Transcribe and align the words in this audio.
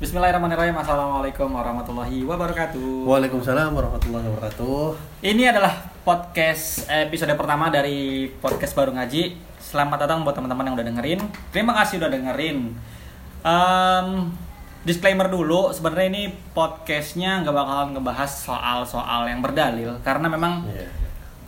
Bismillahirrahmanirrahim. 0.00 0.72
Assalamualaikum 0.80 1.52
warahmatullahi 1.52 2.24
wabarakatuh. 2.24 3.04
Waalaikumsalam 3.04 3.68
warahmatullahi 3.68 4.24
wabarakatuh. 4.32 4.96
Ini 5.20 5.52
adalah 5.52 5.76
podcast 6.00 6.88
episode 6.88 7.36
pertama 7.36 7.68
dari 7.68 8.32
podcast 8.40 8.72
baru 8.72 8.96
ngaji. 8.96 9.36
Selamat 9.60 10.08
datang 10.08 10.24
buat 10.24 10.32
teman-teman 10.32 10.72
yang 10.72 10.74
udah 10.74 10.86
dengerin. 10.88 11.20
Terima 11.52 11.76
kasih 11.76 12.00
udah 12.00 12.10
dengerin. 12.10 12.58
Em, 13.44 14.08
Disclaimer 14.80 15.28
dulu 15.28 15.68
sebenarnya 15.76 16.08
ini 16.08 16.24
podcastnya 16.56 17.44
nggak 17.44 17.52
bakalan 17.52 17.92
ngebahas 17.92 18.32
soal-soal 18.32 19.28
yang 19.28 19.44
berdalil. 19.44 20.00
Karena 20.00 20.32
memang 20.32 20.64
Iya. 20.64 20.88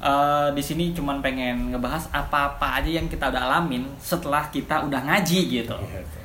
eh, 0.05 0.49
di 0.53 0.61
sini 0.61 0.93
cuman 0.93 1.25
pengen 1.25 1.73
ngebahas 1.73 2.13
apa-apa 2.13 2.85
aja 2.85 3.01
yang 3.01 3.09
kita 3.09 3.33
udah 3.33 3.49
alamin 3.49 3.89
setelah 3.97 4.45
kita 4.53 4.85
udah 4.85 5.01
ngaji 5.09 5.41
gitu 5.49 5.73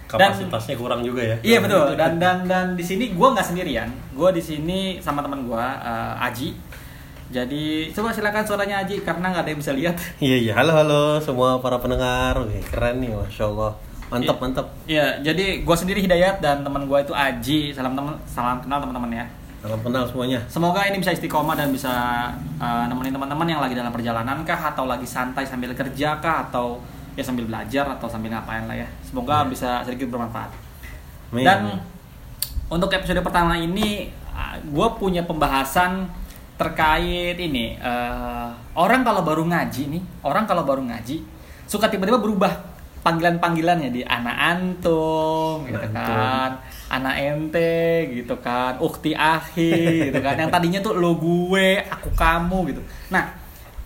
Kapasitasnya 0.08 0.76
kurang 0.80 1.04
juga 1.04 1.20
ya. 1.20 1.36
Iya 1.44 1.58
betul. 1.60 2.00
Dan 2.00 2.16
dan 2.16 2.48
dan 2.48 2.66
di 2.74 2.84
sini 2.84 3.12
gue 3.12 3.28
nggak 3.28 3.44
sendirian. 3.44 3.92
Gue 4.16 4.32
di 4.32 4.40
sini 4.40 5.04
sama 5.04 5.20
teman 5.20 5.44
gue 5.44 5.60
uh, 5.60 6.16
Aji. 6.24 6.56
Jadi 7.28 7.92
coba 7.92 8.16
silakan 8.16 8.48
suaranya 8.48 8.88
Aji 8.88 9.04
karena 9.04 9.36
nggak 9.36 9.44
ada 9.44 9.50
yang 9.52 9.60
bisa 9.60 9.76
lihat. 9.76 9.96
Iya 10.24 10.38
iya. 10.40 10.54
Halo 10.56 10.72
halo 10.72 11.04
semua 11.20 11.60
para 11.60 11.76
pendengar. 11.76 12.40
Wih, 12.40 12.64
keren 12.64 13.04
nih, 13.04 13.12
masya 13.12 13.52
Allah. 13.52 13.72
Mantap 14.08 14.40
Iya. 14.40 14.42
mantap. 14.42 14.68
Iya. 14.88 15.08
Jadi 15.20 15.46
gue 15.68 15.76
sendiri 15.76 16.00
Hidayat 16.00 16.40
dan 16.40 16.64
teman 16.64 16.88
gue 16.88 16.98
itu 17.04 17.12
Aji. 17.12 17.76
Salam 17.76 17.92
teman, 17.92 18.16
salam 18.24 18.64
kenal 18.64 18.80
teman-teman 18.80 19.12
ya. 19.12 19.26
Salam 19.60 19.84
kenal 19.84 20.08
semuanya. 20.08 20.40
Semoga 20.48 20.88
ini 20.88 21.04
bisa 21.04 21.12
istiqomah 21.12 21.60
dan 21.60 21.68
bisa 21.76 21.92
uh, 22.56 22.84
nemenin 22.88 23.12
teman-teman 23.12 23.44
yang 23.44 23.60
lagi 23.60 23.76
dalam 23.76 23.92
perjalanan 23.92 24.40
kah 24.48 24.72
atau 24.72 24.88
lagi 24.88 25.04
santai 25.04 25.44
sambil 25.44 25.76
kerja 25.76 26.24
kah 26.24 26.48
atau 26.48 26.80
ya 27.18 27.24
sambil 27.26 27.50
belajar 27.50 27.90
atau 27.98 28.06
sambil 28.06 28.30
ngapain 28.30 28.70
lah 28.70 28.78
ya. 28.78 28.88
Semoga 29.02 29.42
Iya. 29.42 29.50
bisa 29.50 29.70
sedikit 29.82 30.14
bermanfaat. 30.14 30.54
Amin. 31.34 31.44
Dan 31.44 31.60
untuk 32.70 32.94
episode 32.94 33.20
pertama 33.26 33.58
ini, 33.58 34.14
gue 34.64 34.88
punya 35.02 35.26
pembahasan 35.26 36.06
terkait 36.62 37.38
ini. 37.42 37.74
eh, 37.76 38.50
orang 38.78 39.02
kalau 39.02 39.26
baru 39.26 39.44
ngaji 39.50 39.84
nih, 39.98 40.04
orang 40.22 40.46
kalau 40.46 40.62
baru 40.62 40.86
ngaji 40.86 41.26
suka 41.66 41.90
tiba-tiba 41.90 42.22
berubah 42.22 42.54
panggilan-panggilannya 43.02 43.90
di 43.94 44.02
anak 44.04 44.36
antum, 44.36 45.64
gitu 45.64 45.88
kan, 45.96 46.60
anak 46.92 47.16
ente, 47.16 48.10
gitu 48.12 48.36
kan, 48.44 48.76
ukti 48.84 49.16
ahi, 49.16 50.12
gitu 50.12 50.20
kan. 50.20 50.36
Yang 50.36 50.52
tadinya 50.52 50.80
tuh 50.84 50.94
lo 51.00 51.16
gue, 51.16 51.88
aku 51.88 52.12
kamu, 52.12 52.76
gitu. 52.76 52.82
Nah, 53.08 53.32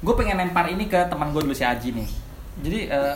gue 0.01 0.13
pengen 0.17 0.41
lempar 0.41 0.73
ini 0.73 0.89
ke 0.89 0.97
teman 1.05 1.29
gue 1.29 1.41
dulu 1.45 1.53
si 1.53 1.61
Aji 1.61 1.93
nih. 1.93 2.09
Jadi, 2.61 2.79
eh, 2.87 3.15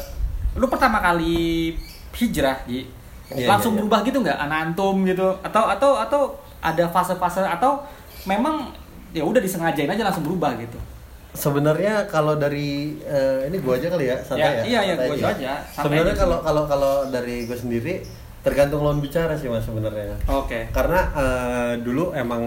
lu 0.58 0.66
pertama 0.68 1.00
kali 1.00 1.74
hijrah, 2.16 2.66
Ji, 2.66 2.86
Iya, 3.34 3.50
langsung 3.50 3.74
iya, 3.74 3.82
iya. 3.82 3.82
berubah 3.82 4.00
gitu 4.06 4.18
nggak 4.22 4.38
anak 4.38 4.58
antum 4.70 4.96
gitu 5.02 5.28
atau 5.42 5.64
atau 5.66 5.92
atau 5.98 6.22
ada 6.62 6.86
fase-fase 6.94 7.42
atau 7.42 7.82
memang 8.30 8.70
ya 9.10 9.26
udah 9.26 9.42
disengajain 9.42 9.90
aja 9.90 10.06
langsung 10.06 10.26
berubah 10.28 10.54
gitu 10.62 10.78
Sebenarnya 11.36 12.08
kalau 12.08 12.38
dari 12.40 12.96
eh, 13.04 13.50
ini 13.52 13.60
gua 13.60 13.76
aja 13.76 13.92
kali 13.92 14.08
ya, 14.08 14.18
santai 14.24 14.62
ya. 14.62 14.64
iya 14.64 14.80
iya 14.88 14.94
santai 14.96 15.10
gue 15.10 15.26
aja 15.26 15.52
santai 15.68 15.84
Sebenarnya 15.84 16.14
aja 16.14 16.22
kalau 16.22 16.38
kalau 16.46 16.64
kalau 16.70 16.94
dari 17.10 17.50
gue 17.50 17.58
sendiri 17.58 17.94
tergantung 18.46 18.80
lawan 18.80 19.02
bicara 19.02 19.34
sih 19.34 19.50
mas 19.50 19.60
sebenarnya. 19.60 20.14
oke 20.24 20.70
Karena 20.70 21.02
eh, 21.12 21.74
dulu 21.82 22.14
emang 22.14 22.46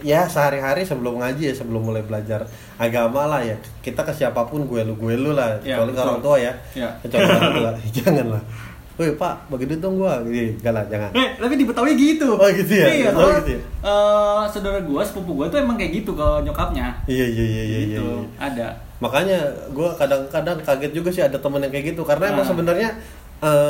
ya 0.00 0.22
sehari-hari 0.24 0.84
sebelum 0.84 1.16
ngaji 1.16 1.48
ya 1.48 1.54
sebelum 1.54 1.82
mulai 1.82 2.00
belajar 2.00 2.44
agama 2.76 3.24
lah 3.26 3.40
ya 3.40 3.54
kita 3.80 4.02
ke 4.02 4.12
siapa 4.12 4.44
pun 4.44 4.62
gue 4.62 4.80
lu 4.82 4.92
gue 4.94 5.16
lu 5.16 5.32
lah 5.32 5.56
Ya, 5.58 5.74
kecuali 5.74 5.90
ke 5.90 5.96
betul. 5.96 6.06
orang 6.06 6.20
tua 6.20 6.36
ya 6.38 6.52
Ya. 6.74 6.88
kecuali 6.98 7.24
ke 7.24 7.32
orang 7.32 7.54
tua 7.56 7.70
jangan 7.96 8.26
lah 8.30 8.44
Woi 8.92 9.08
pak 9.16 9.48
bagi 9.48 9.64
duit 9.64 9.80
dong 9.80 9.96
gua 9.96 10.20
gitu 10.22 10.52
enggak 10.54 10.68
lah 10.70 10.84
jangan 10.84 11.08
Eh, 11.16 11.28
tapi 11.34 11.56
di 11.56 11.64
Betawi 11.64 11.96
gitu. 11.96 12.36
Oh, 12.36 12.44
gitu 12.46 12.76
ya? 12.76 12.86
Iya, 12.86 13.08
Oh, 13.10 13.32
gitu 13.40 13.56
ya? 13.56 13.60
eh, 13.80 14.42
saudara 14.46 14.78
gue, 14.78 15.00
sepupu 15.00 15.32
gue 15.34 15.46
tuh 15.48 15.56
emang 15.56 15.74
kayak 15.74 15.96
gitu 15.96 16.12
ke 16.12 16.26
nyokapnya. 16.44 16.92
iya 17.06 17.24
iya 17.24 17.40
iya 17.42 17.62
iya, 17.64 17.64
iya, 17.64 17.78
gitu, 17.88 18.04
iya. 18.04 18.28
ada. 18.38 18.68
makanya 19.00 19.40
gue 19.72 19.88
kadang-kadang 19.96 20.60
kaget 20.60 20.92
juga 20.92 21.08
sih 21.08 21.18
ada 21.20 21.34
temen 21.34 21.58
yang 21.58 21.72
kayak 21.72 21.86
gitu 21.88 22.04
karena 22.04 22.24
emang 22.28 22.44
Nah. 22.44 22.50
sebenarnya 22.52 22.88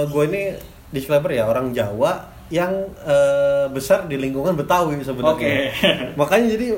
gue 0.04 0.22
ini 0.26 0.42
disclaimer 0.92 1.32
ya 1.32 1.48
orang 1.48 1.72
Jawa 1.72 2.30
yang 2.52 2.92
eh, 3.02 3.66
besar 3.72 4.04
di 4.06 4.20
lingkungan 4.20 4.52
Betawi 4.52 5.00
sebenarnya. 5.00 5.34
Oke. 5.34 5.54
makanya 6.20 6.54
jadi 6.54 6.76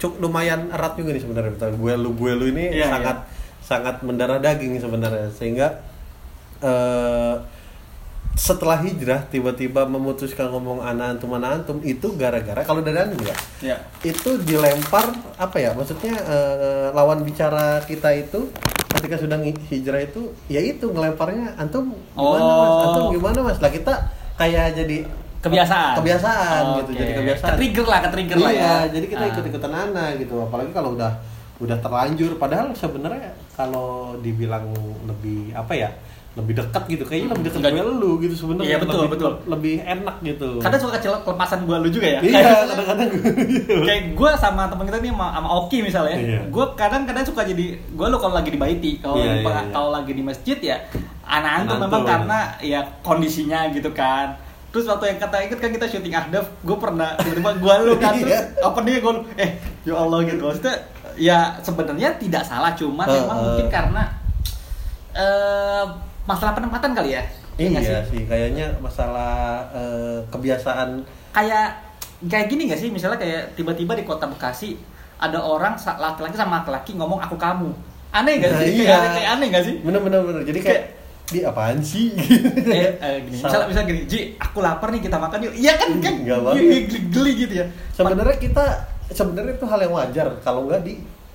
cuk 0.00 0.18
lumayan 0.18 0.72
erat 0.72 0.96
juga 0.96 1.12
nih 1.12 1.22
sebenarnya 1.22 1.52
Betawi. 1.54 1.72
Gue 1.76 1.92
lu 2.00 2.10
gue 2.16 2.32
lu 2.32 2.44
ini 2.48 2.72
Iya, 2.72 2.88
sangat 2.88 3.16
sangat 3.62 3.96
mendarah 4.00 4.40
daging 4.40 4.80
sebenarnya. 4.80 5.28
Sehingga 5.36 5.84
eh, 6.64 7.34
setelah 8.34 8.80
hijrah 8.80 9.22
tiba-tiba 9.24 9.84
memutuskan 9.84 10.48
ngomong 10.48 10.80
anak 10.80 11.14
antum 11.14 11.30
anak 11.32 11.62
antum 11.62 11.78
itu 11.80 12.16
gara-gara 12.16 12.60
kalau 12.60 12.80
dari 12.80 12.98
anda 12.98 13.34
Ya. 13.60 13.76
itu 14.02 14.40
dilempar 14.40 15.04
apa 15.36 15.56
ya 15.56 15.70
maksudnya 15.72 16.16
eh, 16.16 16.86
lawan 16.90 17.22
bicara 17.22 17.78
kita 17.82 18.08
itu 18.14 18.48
ketika 18.90 19.16
sudah 19.16 19.36
hijrah 19.68 20.00
itu 20.00 20.20
ya 20.46 20.58
itu 20.58 20.84
ngelemparnya 20.86 21.54
antum 21.56 21.92
gimana 22.10 22.40
mas 22.40 22.70
Oh. 22.70 22.84
antum 22.86 23.04
gimana 23.10 23.38
mas 23.42 23.58
lah 23.58 23.68
kita 23.68 23.94
kayak 24.34 24.74
jadi 24.74 24.98
Kebiasaan. 25.38 25.98
kebiasaan 25.98 26.62
Oke. 26.64 26.76
gitu 26.78 26.90
jadi 26.96 27.12
kebiasaan 27.14 27.50
Ke-trigger 27.52 27.84
lah, 27.84 27.98
ke-trigger 28.00 28.36
lah 28.38 28.50
iya 28.50 28.62
ya. 28.62 28.74
jadi 28.90 29.06
kita 29.08 29.22
Ah. 29.22 29.30
ikut 29.34 29.44
ikutan 29.44 29.72
anak 29.74 30.08
gitu 30.16 30.34
apalagi 30.40 30.70
kalau 30.70 30.94
udah 30.94 31.12
udah 31.58 31.76
terlanjur 31.78 32.32
padahal 32.36 32.72
sebenarnya 32.72 33.28
kalau 33.52 34.16
dibilang 34.18 34.70
lebih 35.04 35.52
apa 35.52 35.74
ya 35.76 35.90
lebih 36.32 36.56
dekat 36.56 36.82
gitu 36.86 37.04
kayaknya 37.04 37.28
lebih 37.30 37.44
dekat 37.46 37.60
gue 37.70 37.84
lu 37.92 38.10
gitu 38.18 38.32
sebenarnya 38.34 38.64
Iya, 38.66 38.76
betul, 38.80 39.04
lebih, 39.04 39.12
betul. 39.14 39.32
lebih 39.46 39.74
enak 39.82 40.16
gitu 40.22 40.48
Kadang 40.58 40.80
suka 40.80 40.92
kecil 40.96 41.12
kelepasan 41.20 41.60
gue 41.62 41.76
lu 41.76 41.88
juga 41.88 42.08
ya. 42.08 42.20
iya 42.22 42.64
kadang-kadang 42.64 43.08
kayak 43.84 44.02
gue 44.12 44.30
sama 44.34 44.62
temen 44.64 44.84
kita 44.86 44.98
nih 44.98 45.12
sama, 45.12 45.26
sama 45.30 45.48
Oki 45.58 45.78
misalnya 45.82 46.16
Iya. 46.16 46.40
gue 46.48 46.64
kadang-kadang 46.72 47.20
suka 47.22 47.44
jadi 47.44 47.66
gue 47.76 48.06
lo 48.06 48.16
kalau 48.16 48.34
lagi 48.34 48.48
di 48.48 48.56
baiti 48.56 48.96
kalau 48.96 49.20
Iya, 49.20 49.28
iya, 49.34 49.44
iya. 49.44 49.68
kalau 49.68 49.90
lagi 49.90 50.10
di 50.10 50.22
masjid 50.22 50.56
ya 50.58 50.76
Anak 51.22 51.68
memang 51.78 52.02
karena 52.02 52.38
ya 52.58 52.80
kondisinya 53.00 53.68
gitu 53.68 53.90
kan 53.90 54.32
terus 54.68 54.88
waktu 54.88 55.04
yang 55.06 55.18
kata 55.18 55.36
ikut 55.42 55.58
kan 55.58 55.68
kita 55.70 55.84
syuting 55.86 56.12
ahdaf 56.12 56.48
gue 56.58 56.76
pernah 56.76 57.12
tiba-tiba 57.18 57.50
gue 57.54 57.74
lu 57.82 57.94
kan 57.98 58.16
terus 58.16 58.32
Iya. 58.32 58.64
openingnya 58.64 59.00
gue 59.00 59.12
eh 59.36 59.50
ya 59.84 59.94
Allah 59.94 60.24
gitu 60.24 60.42
maksudnya 60.42 60.76
ya 61.12 61.38
sebenarnya 61.60 62.16
tidak 62.16 62.40
salah 62.40 62.72
cuman 62.72 63.04
Eh, 63.04 63.14
memang 63.14 63.36
eh. 63.36 63.42
mungkin 63.44 63.66
karena 63.68 64.02
eh 65.12 65.84
masalah 66.24 66.52
penempatan 66.52 66.92
kali 66.92 67.16
ya? 67.16 67.22
Nggak 67.52 67.82
Iya 67.84 68.00
sih, 68.08 68.24
kayaknya 68.24 68.66
masalah 68.80 69.60
eh, 69.70 70.18
kebiasaan 70.28 71.04
kayak 71.30 71.68
kayak 72.22 72.46
gini 72.48 72.70
gak 72.70 72.80
sih? 72.80 72.88
Misalnya 72.88 73.18
kayak 73.18 73.52
tiba-tiba 73.52 73.92
di 73.92 74.02
kota 74.02 74.24
Bekasi 74.24 74.78
ada 75.18 75.38
orang 75.38 75.76
laki-laki 75.76 76.34
sama 76.34 76.62
laki-laki 76.62 76.96
ngomong 76.96 77.20
aku 77.20 77.36
kamu. 77.36 77.70
Aneh 78.10 78.38
gak 78.38 78.50
Nah, 78.52 78.60
sih? 78.60 78.82
iya. 78.82 78.88
kayak, 78.88 79.10
kayak 79.14 79.30
aneh 79.36 79.46
gak 79.50 79.64
sih? 79.64 79.74
Bener-bener 79.80 80.20
bener. 80.22 80.42
Jadi 80.44 80.60
kayak 80.60 80.82
di 81.28 81.40
apaan 81.42 81.78
sih? 81.80 82.12
eh, 82.12 82.92
eh, 82.96 83.16
gini. 83.24 83.36
Misalnya 83.44 83.66
misalnya 83.68 83.88
gini 83.88 84.00
Ji 84.04 84.18
aku 84.36 84.58
lapar 84.60 84.88
nih 84.90 85.00
kita 85.00 85.16
makan 85.16 85.38
yuk. 85.44 85.54
Iya 85.54 85.72
kan? 85.76 85.88
Kan? 85.98 86.14
Enggak 86.24 86.40
banget. 86.40 86.56
geli, 86.60 86.78
geli, 86.88 87.00
geli 87.08 87.32
gitu 87.36 87.54
ya. 87.60 87.66
Sebenarnya 87.92 88.36
kita 88.36 88.64
sebenarnya 89.12 89.52
itu 89.56 89.66
hal 89.68 89.80
yang 89.80 89.92
wajar. 89.92 90.26
Kalau 90.40 90.64
nggak 90.64 90.80
di 90.84 90.94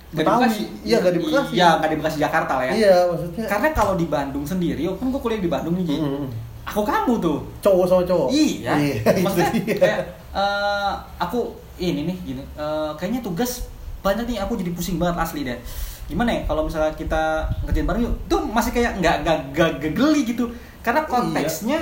Nggak 0.10 0.24
di 0.24 0.30
Bekasi. 0.30 0.64
Iya, 0.82 0.96
nggak 0.98 1.14
di 1.14 1.20
Bekasi. 1.20 1.52
iya 1.52 1.68
nggak 1.76 1.90
di 1.90 1.98
Bekasi 1.98 2.18
Jakarta 2.18 2.54
lah 2.54 2.66
ya 2.66 2.74
Iya, 2.74 2.96
maksudnya 3.08 3.46
karena 3.46 3.68
kalau 3.72 3.94
di 3.94 4.06
Bandung 4.06 4.44
sendiri 4.44 4.82
kan 4.90 5.06
gue 5.06 5.20
kuliah 5.20 5.38
di 5.38 5.50
Bandung 5.50 5.76
nih 5.76 5.86
Ji 5.86 5.96
Mm-mm. 5.98 6.28
aku 6.64 6.82
kamu 6.82 7.14
tuh 7.18 7.38
cowok 7.58 7.86
sama 7.86 8.04
cowok. 8.04 8.28
Iya, 8.30 8.72
itu 9.04 9.20
maksudnya 9.22 9.52
kayak 9.74 10.00
eh, 10.32 10.92
aku 11.18 11.40
ini 11.78 12.04
nih 12.04 12.18
gini, 12.26 12.42
eh, 12.54 12.92
kayaknya 12.94 13.20
tugas 13.20 13.68
banyak 14.00 14.24
nih 14.26 14.38
aku 14.38 14.56
jadi 14.56 14.72
pusing 14.72 14.96
banget 14.96 15.16
asli 15.18 15.44
deh. 15.44 15.60
Gimana 16.06 16.30
ya 16.30 16.42
kalau 16.44 16.64
misalnya 16.64 16.92
kita 16.94 17.24
ngerjain 17.62 17.84
bareng 17.84 18.04
yuk, 18.04 18.16
tuh 18.26 18.40
masih 18.42 18.72
kayak 18.72 18.96
nggak 18.98 19.16
nggak 19.22 19.38
nggak 19.52 19.72
geli 19.92 20.24
gitu, 20.26 20.48
karena 20.82 21.02
Iya. 21.02 21.10
konteksnya 21.10 21.80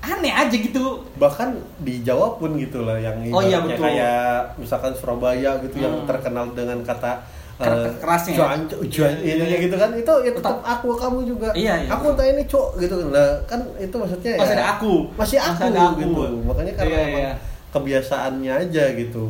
aneh 0.00 0.28
aja 0.30 0.52
gitu. 0.52 1.00
bahkan 1.14 1.54
di 1.78 1.98
Jawa 2.00 2.34
pun 2.34 2.54
gitu 2.54 2.82
lah 2.82 2.94
yang 2.94 3.16
Oh, 3.30 3.40
iya, 3.40 3.56
betul. 3.58 3.80
kayak 3.80 4.52
misalkan 4.54 4.92
Surabaya 4.92 5.56
gitu 5.58 5.80
yang 5.80 5.94
Hmm. 5.96 6.04
terkenal 6.04 6.52
dengan 6.52 6.76
kata 6.80 7.24
Eh, 7.54 7.86
kerasnya 8.02 8.34
ya? 8.34 8.38
cuan 8.40 8.60
cuan 8.66 9.14
Iya, 9.16 9.32
ini 9.32 9.44
iya. 9.46 9.58
gitu 9.62 9.76
kan 9.76 9.90
itu 9.92 10.12
ya 10.20 10.32
tetap 10.32 10.58
aku 10.58 10.90
kamu 10.92 11.18
juga 11.22 11.48
Iya, 11.54 11.74
iya. 11.80 11.88
aku 11.88 12.10
entah 12.10 12.26
ini 12.26 12.42
cok 12.44 12.68
gitu 12.76 12.94
lah 13.08 13.30
kan 13.44 13.62
itu 13.76 13.94
maksudnya 13.94 14.34
Masih 14.34 14.50
ya, 14.50 14.58
ada 14.58 14.66
aku. 14.74 14.92
masih 15.14 15.38
aku, 15.38 15.62
Masih 15.62 15.70
ada 15.70 15.82
aku. 15.86 15.98
gitu 16.00 16.22
makanya 16.42 16.72
karena 16.74 16.90
Iya, 16.90 17.02
emang 17.04 17.22
iya. 17.22 17.34
kebiasaannya 17.70 18.52
aja 18.60 18.84
gitu 18.94 19.24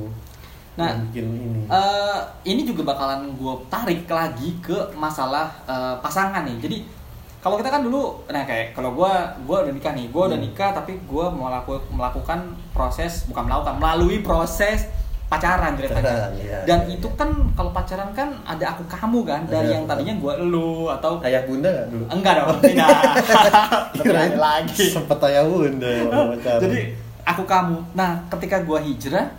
Nah, 0.75 0.91
yang 0.91 1.01
bikin 1.07 1.27
ini 1.31 1.61
Eh, 1.67 2.19
ini 2.45 2.63
juga 2.63 2.83
bakalan 2.89 3.31
gue 3.31 3.55
tarik 3.69 4.09
lagi 4.09 4.57
ke 4.59 4.75
masalah 4.93 5.47
eh, 5.65 5.95
pasangan 6.01 6.43
nih. 6.43 6.59
Jadi 6.59 6.79
kalau 7.39 7.55
kita 7.55 7.69
kan 7.69 7.79
dulu, 7.81 8.25
nah 8.27 8.43
kayak 8.43 8.73
kalau 8.73 8.91
gue 8.91 9.13
gue 9.45 9.57
udah 9.61 9.71
nikah 9.71 9.93
nih, 9.93 10.09
gue 10.09 10.23
udah 10.25 10.35
Hmm. 10.35 10.43
nikah 10.43 10.73
tapi 10.73 10.99
gue 10.99 11.27
melaku, 11.31 11.77
melakukan 11.91 12.41
proses 12.73 13.29
bukan 13.29 13.45
melakukan 13.45 13.77
melalui 13.77 14.19
proses 14.19 14.89
pacaran 15.25 15.73
ceritanya. 15.75 16.05
Pacaran, 16.05 16.31
iya, 16.39 16.59
Dan 16.69 16.79
iya, 16.87 16.95
itu 16.95 17.09
iya. 17.11 17.19
kan 17.19 17.31
kalau 17.57 17.71
pacaran 17.75 18.11
kan 18.13 18.29
ada 18.45 18.65
aku 18.77 18.83
kamu 18.87 19.19
kan 19.25 19.41
dari 19.49 19.69
Ada 19.69 19.75
yang 19.75 19.85
tadinya 19.89 20.15
gue 20.21 20.33
lu 20.47 20.87
atau 20.93 21.19
ayah 21.25 21.43
bunda 21.49 21.69
nggak 21.73 21.87
dulu 21.91 22.05
enggak 22.13 22.33
dong 22.39 22.59
tidak. 22.63 22.89
Kirain 24.05 24.37
lagi. 24.37 24.85
sempet 24.93 25.19
ayah 25.33 25.45
bunda 25.49 25.91
pacaran. 26.37 26.61
Jadi 26.63 26.81
aku 27.25 27.43
kamu 27.49 27.79
nah 27.97 28.21
ketika 28.37 28.61
gua 28.63 28.79
hijrah 28.85 29.33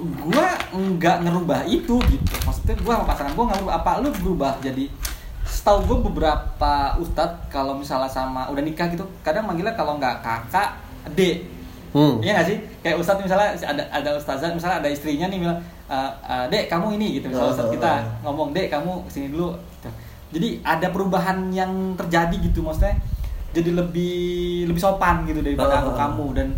gua 0.00 0.48
nggak 0.72 1.16
ngerubah 1.26 1.60
itu 1.66 1.98
gitu 2.08 2.34
maksudnya 2.46 2.78
gua 2.80 3.02
sama 3.02 3.06
pasangan 3.10 3.32
gua 3.36 3.44
nggak 3.50 3.58
ngerubah 3.60 3.76
apa 3.76 3.90
lu 4.00 4.08
berubah 4.22 4.52
jadi 4.62 4.86
setahu 5.50 5.78
gue 5.82 5.98
beberapa 6.08 6.94
ustadz 7.02 7.50
kalau 7.50 7.74
misalnya 7.74 8.06
sama 8.06 8.46
udah 8.54 8.62
nikah 8.62 8.86
gitu 8.86 9.02
kadang 9.20 9.44
manggilnya 9.44 9.74
kalau 9.74 9.98
nggak 9.98 10.22
kakak 10.22 10.78
dek 11.12 11.42
Hmm. 11.90 12.22
Iya 12.22 12.38
gak 12.38 12.46
sih? 12.46 12.58
Kayak 12.80 12.96
ustadz 12.98 13.20
misalnya 13.20 13.50
ada 13.56 13.82
ada 13.90 14.10
ustazah 14.14 14.50
misalnya 14.50 14.78
ada 14.78 14.88
istrinya 14.88 15.26
nih 15.26 15.38
bilang 15.38 15.58
e, 15.84 15.98
e, 16.22 16.34
dek 16.46 16.64
kamu 16.66 16.94
ini 16.94 17.18
gitu 17.18 17.26
misalnya 17.26 17.50
ustadz 17.50 17.74
kita 17.74 17.92
ngomong 18.22 18.54
dek 18.54 18.70
kamu 18.70 18.92
sini 19.06 19.28
dulu 19.28 19.50
gitu. 19.74 19.90
Jadi 20.30 20.48
ada 20.62 20.86
perubahan 20.88 21.50
yang 21.50 21.70
terjadi 21.94 22.36
gitu 22.40 22.62
maksudnya 22.62 22.94
jadi 23.50 23.74
lebih 23.74 24.14
lebih 24.66 24.78
sopan 24.78 25.26
gitu 25.26 25.42
daripada 25.42 25.82
aku 25.82 25.90
Ah. 25.92 26.06
kamu 26.06 26.26
dan 26.32 26.48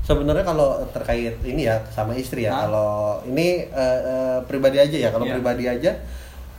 Sebenarnya 0.00 0.44
kalau 0.44 0.76
terkait 0.92 1.32
ini 1.42 1.64
ya 1.64 1.80
sama 1.88 2.12
istri 2.12 2.44
ya, 2.44 2.52
Hah? 2.52 2.68
kalau 2.68 2.92
ini 3.24 3.64
eh, 3.64 4.00
eh, 4.04 4.36
pribadi 4.44 4.76
aja 4.76 4.96
ya, 5.00 5.08
kalau 5.08 5.24
Iya. 5.24 5.32
pribadi 5.32 5.64
aja 5.64 5.96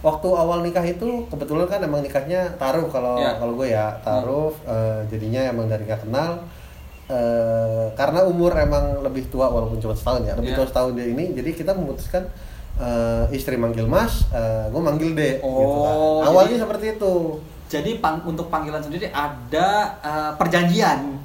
waktu 0.02 0.28
awal 0.28 0.66
nikah 0.66 0.82
itu 0.82 1.06
kebetulan 1.30 1.66
kan 1.66 1.78
emang 1.78 2.02
nikahnya 2.02 2.42
taruh 2.58 2.90
kalau 2.90 3.22
Iya. 3.22 3.38
kalau 3.38 3.54
gue 3.54 3.70
ya 3.70 3.94
taruh 4.02 4.50
eh, 4.66 4.98
jadinya 5.10 5.46
emang 5.46 5.66
dari 5.66 5.86
nggak 5.86 6.02
kenal 6.02 6.42
eh, 7.08 7.86
karena 7.94 8.24
umur 8.24 8.52
emang 8.56 9.00
lebih 9.00 9.28
tua 9.28 9.46
walaupun 9.48 9.78
cuma 9.78 9.94
setahun 9.94 10.24
ya 10.24 10.34
lebih 10.34 10.52
Iya. 10.52 10.58
tua 10.58 10.68
setahun 10.68 10.92
dia 10.94 11.08
ini 11.08 11.32
jadi 11.32 11.50
kita 11.52 11.72
memutuskan 11.72 12.24
eh, 12.76 13.26
istri 13.32 13.56
manggil 13.56 13.86
mas 13.86 14.26
eh, 14.30 14.66
gue 14.68 14.82
manggil 14.82 15.14
dek 15.14 15.40
gitu 15.40 15.48
kan. 15.78 15.94
Oh, 15.94 16.20
awalnya 16.24 16.52
jadi- 16.52 16.64
seperti 16.64 16.86
itu 16.94 17.14
jadi 17.66 17.92
pang, 17.98 18.22
untuk 18.24 18.48
panggilan 18.48 18.80
sendiri 18.80 19.08
ada 19.08 19.70
eh, 19.98 20.32
perjanjian 20.36 21.18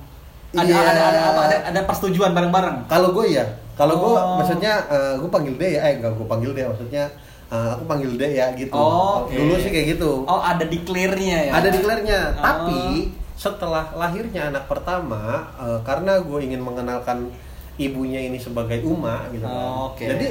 ada, 0.50 0.62
Iya. 0.62 0.76
ada, 0.76 1.02
ada, 1.06 1.20
apa, 1.28 1.40
ada 1.44 1.56
ada 1.64 1.80
persetujuan 1.84 2.32
bareng-bareng 2.32 2.84
Kalau 2.84 3.10
gue 3.12 3.26
ya, 3.30 3.46
kalau 3.72 3.94
gue 3.96 4.12
Oh. 4.12 4.36
maksudnya 4.36 4.82
gue 5.16 5.30
panggil 5.30 5.54
dia 5.54 5.70
ya, 5.70 5.80
eh 5.84 5.92
enggak 5.96 6.12
gue 6.12 6.26
panggil 6.26 6.50
dia 6.52 6.66
maksudnya 6.66 7.04
eh, 7.48 7.70
aku 7.72 7.84
panggil 7.84 8.14
dia 8.14 8.28
ya 8.30 8.46
gitu. 8.52 8.74
Oh, 8.74 9.24
oke. 9.24 9.32
Dulu 9.32 9.54
sih 9.56 9.70
kayak 9.70 9.86
gitu. 9.94 10.22
oh 10.24 10.40
ada 10.40 10.62
declare-nya 10.64 11.38
ya 11.46 11.52
Ada 11.52 11.68
declare-nya, 11.68 12.20
Oh. 12.30 12.42
tapi 12.44 12.80
setelah 13.40 13.88
lahirnya 13.94 14.42
anak 14.46 14.68
pertama 14.68 15.22
eh, 15.56 15.80
karena 15.80 16.20
gue 16.20 16.38
ingin 16.42 16.60
mengenalkan 16.60 17.32
ibunya 17.74 18.20
ini 18.20 18.36
sebagai 18.36 18.84
Uma 18.84 19.24
gitu 19.30 19.40
kan. 19.42 19.56
Oh, 19.64 19.88
oke. 19.90 20.04
Jadi 20.04 20.28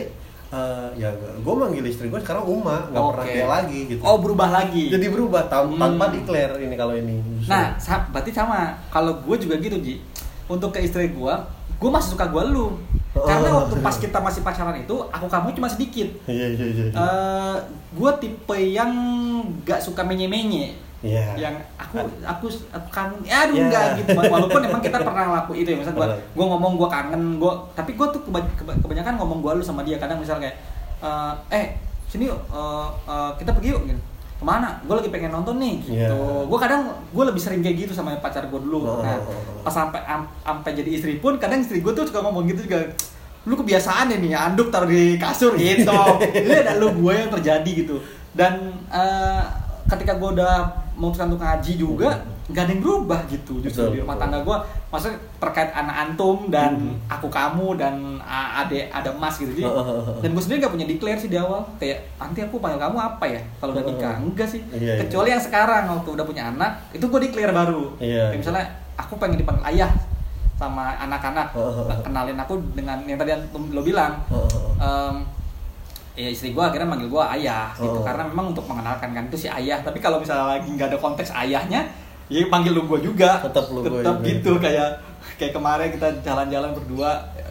eh, 0.49 0.87
ya 0.95 1.09
gue 1.35 1.53
manggil 1.55 1.81
istri 1.83 2.05
gue 2.05 2.17
sekarang 2.19 2.45
Uma, 2.45 2.85
nggak 2.87 3.01
pernah 3.03 3.25
Oke. 3.25 3.33
dia 3.33 3.47
lagi 3.47 3.79
gitu. 3.87 4.01
oh 4.01 4.17
berubah 4.17 4.49
lagi 4.51 4.83
Jadi 4.87 5.05
berubah 5.07 5.49
Hmm. 5.49 5.73
tanpa 5.75 6.05
declare 6.09 6.53
ini 6.59 6.75
kalau 6.75 6.93
ini. 6.93 7.17
justru. 7.35 7.49
Nah, 7.49 7.73
sa- 7.75 8.05
berarti 8.07 8.29
sama. 8.29 8.77
Kalau 8.87 9.17
gue 9.19 9.35
juga 9.39 9.57
gitu, 9.57 9.77
Ji. 9.79 9.97
Untuk 10.45 10.69
ke 10.69 10.79
istri 10.79 11.09
gue, 11.09 11.33
gue 11.75 11.89
masih 11.89 12.13
suka 12.13 12.25
gue 12.25 12.43
lu. 12.45 12.77
Karena 13.11 13.49
Oh. 13.49 13.65
waktu 13.65 13.75
pas 13.79 13.95
kita 13.95 14.17
masih 14.17 14.41
pacaran 14.41 14.77
itu, 14.77 14.95
aku 15.09 15.25
kamu 15.25 15.49
cuma 15.51 15.65
sedikit. 15.65 16.07
Iya 16.23 16.45
iya 16.47 16.65
iya. 16.67 16.85
iya. 16.85 16.93
Eh, 16.93 17.55
gue 17.91 18.11
tipe 18.17 18.57
yang 18.69 18.91
gak 19.63 19.79
suka 19.79 20.01
menye-menye. 20.01 20.77
Iya. 20.99 21.33
Yang 21.33 21.55
aku 21.75 21.95
aku 22.21 22.45
aku 22.69 22.87
kangen, 22.89 23.17
ya 23.23 23.43
aduh 23.43 23.55
Iya. 23.55 23.63
enggak 23.65 23.85
gitu. 23.97 24.09
Walaupun 24.35 24.61
emang 24.61 24.77
kita 24.79 24.99
pernah 24.99 25.23
ngelakuin 25.25 25.59
itu 25.59 25.69
ya, 25.69 25.77
misalnya 25.79 25.97
gue 25.97 26.07
gue 26.33 26.45
ngomong 26.45 26.73
gue 26.75 26.87
kangen, 26.87 27.21
gue 27.37 27.51
tapi 27.73 27.91
gue 27.93 28.07
tuh 28.09 28.21
keba- 28.21 28.51
keba- 28.53 28.77
kebanyakan 28.77 29.15
ngomong 29.15 29.39
gue 29.39 29.51
lu 29.57 29.63
sama 29.63 29.81
dia. 29.81 29.95
Kadang 29.95 30.19
misalnya 30.19 30.45
kayak 30.45 30.57
eh, 30.99 31.33
eh 31.55 31.65
sini 32.05 32.27
yuk 32.27 32.37
eh, 32.47 32.87
eh, 33.07 33.31
kita 33.37 33.51
pergi 33.51 33.69
yuk 33.71 33.81
gitu. 33.85 34.01
Ke 34.39 34.45
mana? 34.45 34.79
Gue 34.81 34.95
lagi 34.95 35.09
pengen 35.09 35.31
nonton 35.31 35.59
nih 35.59 35.75
gitu. 35.83 35.99
Iya. 35.99 36.15
Gue 36.47 36.57
kadang 36.57 36.81
gue 37.11 37.23
lebih 37.23 37.37
sering 37.37 37.59
kayak 37.59 37.75
gitu 37.77 37.91
sama 37.91 38.15
pacar 38.17 38.47
gue 38.47 38.55
dulu. 38.57 38.79
Oh, 38.79 39.03
Nah, 39.03 39.19
oh, 39.19 39.29
oh. 39.29 39.61
pas 39.61 39.73
sampai 39.73 39.99
am- 40.01 40.31
sampai 40.39 40.71
jadi 40.73 40.89
istri 40.89 41.19
pun 41.19 41.35
kadang 41.35 41.59
istri 41.59 41.79
gue 41.79 41.91
tuh 41.91 42.03
suka 42.03 42.19
ngomong 42.21 42.47
gitu 42.47 42.63
juga. 42.63 42.87
Lu 43.43 43.53
kebiasaan 43.53 44.07
ya 44.07 44.17
nih 44.17 44.31
anduk 44.33 44.67
taruh 44.69 44.87
di 44.87 45.15
kasur 45.15 45.53
gitu. 45.53 45.91
Ini 46.47 46.55
ada 46.57 46.79
lu 46.79 46.91
gue 46.93 47.13
yang 47.13 47.27
terjadi 47.29 47.71
gitu. 47.77 47.99
Dan 48.31 48.71
eh, 48.87 49.43
ketika 49.85 50.15
gue 50.15 50.39
udah 50.39 50.53
memutuskan 50.95 51.27
untuk 51.27 51.41
ngaji 51.41 51.73
juga 51.75 52.23
nggak 52.49 52.63
ada 52.65 52.71
yang 52.71 52.81
berubah 52.81 53.19
gitu 53.25 53.61
justru 53.61 53.85
Betul, 53.85 53.93
di 53.93 53.99
rumah 54.01 54.17
betul. 54.17 54.23
tangga 54.25 54.39
gue 54.41 54.57
maksudnya 54.89 55.17
terkait 55.37 55.69
anak 55.69 55.95
antum 56.01 56.37
dan 56.49 56.71
Hmm. 56.73 56.97
aku 57.05 57.27
kamu 57.29 57.77
dan 57.77 57.95
ade 58.25 58.89
ada 58.89 59.09
emas 59.09 59.37
gitu. 59.37 59.49
Jadi 59.51 59.69
dan 60.19 60.29
gue 60.29 60.41
sendiri 60.41 60.57
nggak 60.59 60.73
punya 60.73 60.85
declare 60.85 61.17
sih 61.17 61.29
di 61.29 61.37
awal. 61.37 61.61
Kayak 61.77 62.09
nanti 62.17 62.41
aku 62.41 62.57
panggil 62.57 62.77
kamu 62.79 62.97
apa 62.97 63.25
ya? 63.25 63.41
Kalau 63.55 63.71
udah 63.71 63.83
nikah 63.83 64.15
enggak 64.17 64.47
sih. 64.47 64.61
Iya, 64.67 64.81
iya. 64.81 64.93
kecuali 64.99 65.29
yang 65.29 65.39
sekarang 65.39 65.83
waktu 65.87 66.09
udah 66.11 66.25
punya 66.25 66.43
anak 66.47 66.71
itu 66.89 67.05
gue 67.05 67.19
declare 67.21 67.53
baru. 67.53 67.93
Iya. 67.97 68.33
Kayak 68.33 68.39
misalnya 68.41 68.65
aku 68.95 69.13
pengen 69.15 69.37
dipanggil 69.37 69.65
ayah 69.69 69.91
sama 70.55 70.91
anak-anak. 70.97 71.47
Kenalin 72.01 72.35
aku 72.35 72.57
dengan 72.73 72.97
yang 73.03 73.15
tadi 73.15 73.31
antum 73.31 73.69
lo 73.69 73.79
bilang. 73.79 74.17
Em, 74.75 75.15
ya 76.13 76.27
istri 76.27 76.51
gue 76.51 76.59
akhirnya 76.59 76.83
manggil 76.85 77.07
gue 77.07 77.23
ayah 77.39 77.71
gitu. 77.73 77.95
Oh. 77.95 78.03
karena 78.03 78.25
memang 78.25 78.51
untuk 78.51 78.65
mengenalkan 78.65 79.09
kan 79.09 79.23
itu 79.23 79.37
si 79.37 79.47
ayah. 79.47 79.79
Tapi 79.79 79.97
kalau 79.97 80.19
misalnya 80.19 80.57
lagi 80.57 80.67
nggak 80.67 80.91
ada 80.91 80.97
konteks 80.97 81.31
ayahnya 81.31 81.85
ya 82.29 82.45
panggil 82.45 82.71
lu 82.71 82.85
gue 82.85 82.99
juga 83.03 83.41
Tetap 83.41 83.65
lu 83.69 83.81
gua 83.81 83.99
tetap 83.99 84.15
juga. 84.15 84.27
gitu 84.27 84.51
kayak 84.55 84.89
kayak 85.35 85.51
kemarin 85.51 85.89
kita 85.89 86.07
jalan-jalan 86.21 86.69
berdua 86.71 87.09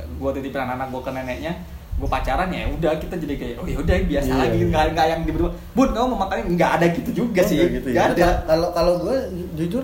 gue 0.08 0.30
titipin 0.34 0.62
anak 0.64 0.88
gue 0.88 1.00
ke 1.00 1.10
neneknya 1.10 1.52
gue 1.94 2.06
pacaran 2.06 2.46
ya 2.48 2.62
udah 2.69 2.94
kita 2.94 3.14
jadi 3.16 3.34
kayak 3.36 3.54
oh 3.58 3.66
ya 3.66 3.76
udah 3.76 3.94
biasa 4.00 4.28
Iya, 4.28 4.38
lagi 4.40 4.56
iya. 4.56 4.66
nggak 4.69 4.84
nggak 4.94 5.06
yang 5.08 5.20
di 5.20 5.32
berdua 5.32 5.50
bun 5.72 5.88
kamu 5.88 6.06
mau 6.08 6.19
makan 6.20 6.36
ini?" 6.38 6.48
nggak 6.54 6.70
ada 6.72 6.86
gitu 6.92 7.10
juga 7.16 7.42
sih 7.42 7.58
gitu 7.58 7.88
nggak 7.88 8.06
ya. 8.08 8.14
ada 8.14 8.28
Kalau 8.46 8.69
kalau 8.70 8.94
gue 9.00 9.16
jujur 9.54 9.82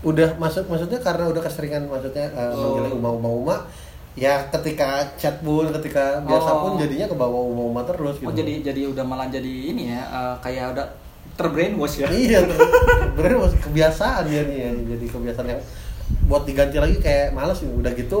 udah 0.00 0.28
maksud 0.38 0.64
maksudnya 0.64 0.98
karena 0.98 1.26
udah 1.26 1.42
keseringan 1.42 1.82
maksudnya 1.84 2.30
uh, 2.30 2.54
Oh. 2.54 2.78
manggilnya 2.78 2.94
uma 2.94 3.10
uma 3.12 3.30
uma 3.32 3.56
ya 4.14 4.38
ketika 4.48 4.86
chat 5.14 5.38
pun 5.40 5.66
ketika 5.72 6.22
biasa 6.22 6.46
Oh. 6.48 6.58
pun 6.60 6.72
jadinya 6.76 7.06
ke 7.06 7.16
bawah 7.16 7.42
uma 7.44 7.64
uma 7.68 7.82
terus 7.82 8.14
gitu. 8.16 8.26
oh 8.26 8.32
jadi 8.32 8.62
jadi 8.62 8.80
udah 8.88 9.02
malah 9.02 9.26
jadi 9.26 9.50
ini 9.68 9.90
ya 9.90 10.02
eh, 10.04 10.34
kayak 10.38 10.78
udah 10.78 10.86
terbrainwash 11.38 11.96
ya 11.98 12.08
iya 12.10 12.42
masih 13.14 13.60
kebiasaan 13.62 14.26
ya 14.26 14.42
nih 14.42 14.58
ya. 14.58 14.70
jadi 14.90 15.06
kebiasaan 15.06 15.48
yang 15.48 15.62
buat 16.24 16.42
diganti 16.42 16.76
lagi 16.76 16.96
kayak 16.98 17.30
males 17.30 17.60
nih 17.60 17.70
udah 17.70 17.92
gitu 17.92 18.20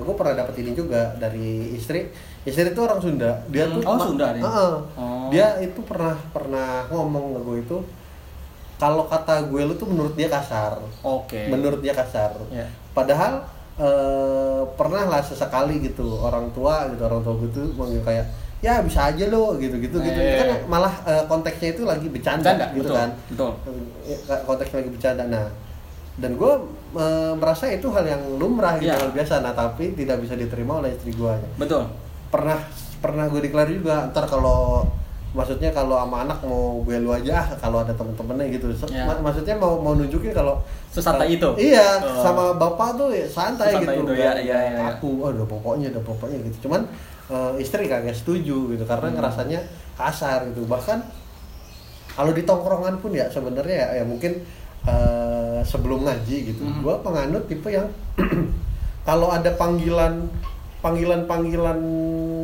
gue 0.00 0.14
pernah 0.14 0.34
dapet 0.36 0.54
ini 0.58 0.72
juga 0.72 1.14
dari 1.14 1.72
istri 1.72 2.10
istri 2.42 2.66
itu 2.66 2.80
orang 2.80 2.98
Sunda 2.98 3.44
dia 3.46 3.64
Hmm, 3.64 3.76
tuh 3.76 3.80
oh, 3.86 3.98
Sunda 4.02 4.32
dia? 4.32 4.42
Heeh. 4.42 4.72
Oh. 4.96 5.28
dia 5.28 5.46
itu 5.60 5.80
pernah 5.80 6.16
pernah 6.30 6.88
ngomong 6.88 7.36
ke 7.36 7.40
gue 7.40 7.56
itu 7.60 7.76
kalau 8.76 9.04
kata 9.04 9.44
gue 9.46 9.60
lu 9.62 9.76
tuh 9.76 9.86
menurut 9.86 10.16
dia 10.16 10.26
kasar 10.26 10.80
oke 11.00 11.40
menurut 11.48 11.78
dia 11.78 11.92
kasar 11.92 12.32
Ya. 12.48 12.64
padahal 12.90 13.44
eh, 13.76 14.62
pernah 14.74 15.04
lah 15.06 15.20
sesekali 15.20 15.80
gitu 15.82 16.16
orang 16.16 16.48
tua 16.50 16.88
gitu 16.88 17.04
orang 17.04 17.20
tua 17.20 17.36
gue 17.36 17.48
tuh 17.50 17.68
manggil 17.74 18.00
kayak 18.00 18.24
ya 18.60 18.80
bisa 18.80 19.00
aja 19.06 19.24
lo 19.26 19.56
gitu 19.56 19.72
gitu 19.74 19.96
gitu 19.98 20.14
Eh. 20.14 20.30
Itu 20.30 20.44
kan 20.44 20.58
malah 20.66 20.92
eh, 21.02 21.24
konteksnya 21.24 21.72
itu 21.72 21.82
lagi 21.82 22.06
bercanda, 22.06 22.44
Bercanda, 22.46 22.66
gitu 22.70 22.84
betul, 22.84 22.94
kan 22.94 23.10
betul. 23.26 23.50
Ya, 24.04 24.16
konteksnya 24.42 24.76
lagi 24.78 24.90
bercanda 24.90 25.22
nah 25.26 25.46
dan 26.14 26.30
gue 26.34 26.52
eh, 26.94 27.32
merasa 27.34 27.64
itu 27.66 27.88
hal 27.88 28.04
yang 28.04 28.22
lumrah 28.36 28.76
gitu 28.76 28.90
Iya. 28.90 29.00
hal 29.00 29.10
biasa 29.10 29.40
nah 29.40 29.52
tapi 29.52 29.94
tidak 29.94 30.20
bisa 30.20 30.34
diterima 30.34 30.76
oleh 30.76 30.92
istri 30.92 31.10
gue 31.10 31.34
betul 31.56 31.88
pernah 32.28 32.60
pernah 33.00 33.24
gue 33.26 33.40
declare 33.40 33.72
juga 33.72 34.06
ntar 34.06 34.24
kalau 34.24 34.84
maksudnya 35.30 35.70
kalau 35.70 35.94
sama 35.96 36.26
anak 36.26 36.42
mau 36.42 36.82
gue 36.82 36.98
lu 36.98 37.08
aja 37.08 37.38
ah, 37.38 37.48
kalau 37.56 37.80
ada 37.80 37.94
temen-temennya 37.94 38.50
gitu 38.50 38.66
So- 38.76 38.90
Ya. 38.90 39.06
mak- 39.06 39.22
maksudnya 39.22 39.54
mau 39.54 39.78
mau 39.78 39.94
nunjukin 39.94 40.30
kalau 40.30 40.58
Sesantai 40.90 41.32
itu? 41.32 41.48
iya 41.56 41.96
Oh. 41.96 42.18
sama 42.18 42.52
bapak 42.52 42.98
tuh 42.98 43.08
ya 43.08 43.24
santai, 43.24 43.78
gitu 43.78 44.04
itu, 44.04 44.12
ya, 44.12 44.34
iya, 44.34 44.42
iya, 44.42 44.58
iya. 44.68 44.80
aku 44.90 45.06
oh, 45.16 45.30
udah 45.30 45.46
pokoknya 45.46 45.86
udah 45.88 46.02
pokoknya 46.04 46.36
gitu 46.44 46.66
cuman 46.66 46.82
eh, 47.30 47.52
istri 47.56 47.86
kagak 47.86 48.12
setuju 48.12 48.68
gitu 48.68 48.84
karena 48.84 49.06
Hmm. 49.06 49.16
ngerasanya 49.16 49.60
kasar 49.94 50.44
gitu 50.48 50.66
bahkan 50.66 50.98
kalau 52.10 52.30
di 52.30 52.42
tongkrongan 52.42 52.98
pun 52.98 53.12
ya 53.12 53.26
sebenarnya 53.26 53.76
ya, 53.76 53.88
ya 53.94 54.04
mungkin 54.04 54.42
eh, 54.82 55.60
sebelum 55.62 56.02
ngaji 56.02 56.36
gitu 56.50 56.62
Hmm. 56.62 56.80
gua 56.80 56.98
penganut 56.98 57.46
tipe 57.46 57.68
yang 57.68 57.86
kalau 59.02 59.28
ada 59.28 59.48
panggilan 59.52 60.26
panggilan 60.80 61.24
panggilan 61.24 61.76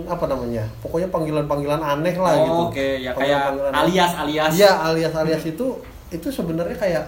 apa 0.04 0.24
namanya 0.26 0.68
pokoknya 0.78 1.08
panggilan 1.08 1.44
panggilan 1.44 1.80
aneh 1.80 2.12
lah 2.14 2.32
Oh, 2.32 2.44
gitu 2.44 2.62
oke, 2.70 2.88
ya 3.00 3.10
kayak 3.10 3.38
aneh. 3.48 3.72
alias, 3.74 4.12
alias. 4.14 4.50
iya 4.52 4.72
alias 4.82 5.12
alias 5.14 5.42
itu 5.42 5.66
itu 6.08 6.28
sebenarnya 6.28 6.76
kayak 6.76 7.04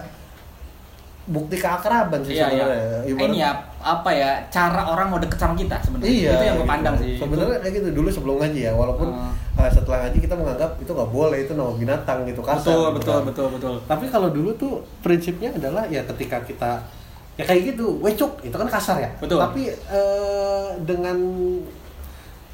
bukti 1.29 1.55
keakraban 1.55 2.19
sih 2.21 2.33
Iya, 2.33 2.45
iya. 2.47 2.65
sebenarnya 2.65 2.99
Ibarat- 3.05 3.27
Ini 3.27 3.37
ya 3.37 3.51
apa 3.79 4.09
ya 4.11 4.31
cara 4.49 4.81
orang 4.83 5.07
mau 5.07 5.17
deket 5.17 5.37
sama 5.37 5.53
kita 5.53 5.77
sebenarnya. 5.79 6.09
Iya, 6.09 6.31
itu 6.31 6.43
yang 6.43 6.55
gue 6.55 6.59
gitu. 6.59 6.73
pandang 6.73 6.95
sih. 6.97 7.13
Sebenarnya 7.15 7.57
kayak 7.59 7.73
gitu 7.75 7.87
dulu 7.93 8.09
sebelum 8.09 8.35
ngaji 8.37 8.59
ya, 8.59 8.71
walaupun 8.71 9.07
uh, 9.55 9.69
setelah 9.69 9.97
ngaji 10.03 10.17
kita 10.19 10.35
menganggap 10.35 10.71
itu 10.75 10.89
nggak 10.89 11.09
boleh, 11.09 11.37
itu 11.39 11.53
nama 11.53 11.71
binatang 11.71 12.19
gitu 12.25 12.41
Itu- 12.41 12.49
kasar. 12.49 12.65
betul, 12.65 12.81
gitu 12.81 12.93
betul, 12.95 13.13
kan. 13.13 13.23
betul, 13.23 13.47
betul. 13.53 13.73
Tapi 13.85 14.05
kalau 14.07 14.29
dulu 14.29 14.49
tuh 14.53 14.73
prinsipnya 14.99 15.49
adalah 15.51 15.85
ya 15.85 16.01
ketika 16.05 16.41
kita 16.41 16.71
ya 17.35 17.43
kayak 17.45 17.61
gitu, 17.69 17.85
wecuk 17.99 18.41
itu 18.41 18.51
kan 18.51 18.67
kasar 18.67 18.97
ya. 18.97 19.09
Betul. 19.15 19.37
Tapi 19.37 19.61
eh, 19.71 20.67
dengan 20.81 21.15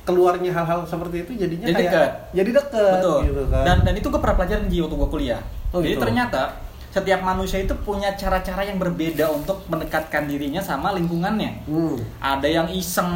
keluarnya 0.06 0.54
hal-hal 0.54 0.86
seperti 0.86 1.26
itu 1.26 1.32
jadinya 1.36 1.66
Jadi 1.66 1.82
kayak 1.82 1.90
dekat. 1.92 2.12
jadi 2.32 2.50
deket 2.54 2.94
Betul. 3.02 3.20
gitu 3.26 3.42
kan. 3.50 3.64
Dan 3.66 3.78
dan 3.82 3.94
itu 3.96 4.08
gue 4.08 4.22
pernah 4.22 4.38
pelajaran 4.38 4.66
di 4.68 4.78
waktu 4.78 4.96
gue 4.96 5.10
kuliah. 5.10 5.42
Oh, 5.74 5.82
Jadi 5.82 5.92
gitu. 5.92 6.02
ternyata 6.04 6.42
setiap 6.96 7.20
manusia 7.20 7.60
itu 7.60 7.76
punya 7.78 8.16
cara-cara 8.16 8.64
yang 8.64 8.80
berbeda 8.80 9.28
untuk 9.28 9.68
mendekatkan 9.68 10.24
dirinya 10.26 10.64
sama 10.64 10.96
lingkungannya 10.96 11.68
Hmm. 11.68 12.00
ada 12.18 12.48
yang 12.48 12.72
iseng 12.72 13.12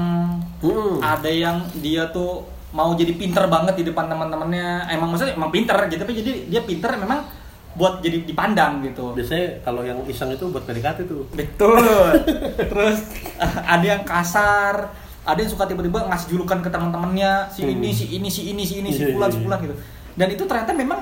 Hmm. 0.60 1.00
ada 1.00 1.32
yang 1.32 1.64
dia 1.74 2.04
tuh 2.10 2.44
mau 2.70 2.92
jadi 2.94 3.16
pinter 3.16 3.48
banget 3.48 3.74
di 3.74 3.84
depan 3.84 4.06
teman-temannya 4.06 4.92
emang 4.92 5.10
maksudnya 5.10 5.34
emang 5.34 5.48
pinter 5.50 5.80
gitu 5.88 6.04
tapi 6.04 6.14
jadi 6.14 6.32
dia 6.46 6.62
pinter 6.62 6.92
memang 6.94 7.24
buat 7.72 8.04
jadi 8.04 8.28
dipandang 8.28 8.84
gitu 8.84 9.16
Biasanya 9.16 9.64
kalau 9.64 9.82
yang 9.82 10.04
iseng 10.04 10.28
itu 10.30 10.44
buat 10.46 10.68
PDKT 10.68 11.08
tuh. 11.08 11.24
betul 11.32 11.80
terus 12.72 12.98
eh, 13.40 13.54
ada 13.74 13.86
yang 13.88 14.04
kasar 14.04 14.92
ada 15.22 15.40
yang 15.40 15.48
suka 15.48 15.64
tiba-tiba 15.64 16.04
ngasih 16.04 16.28
julukan 16.30 16.60
ke 16.60 16.68
teman-temannya 16.68 17.48
si 17.48 17.64
Hmm. 17.64 17.74
ini 17.74 17.90
si 17.90 18.06
ini 18.12 18.28
si 18.28 18.52
ini 18.52 18.62
si 18.62 18.74
ini 18.78 18.90
si 18.90 19.08
pulan 19.10 19.30
iya, 19.30 19.32
si 19.32 19.40
iya. 19.40 19.46
pulan 19.48 19.60
gitu 19.64 19.76
dan 20.14 20.28
itu 20.28 20.44
ternyata 20.44 20.72
memang 20.74 21.00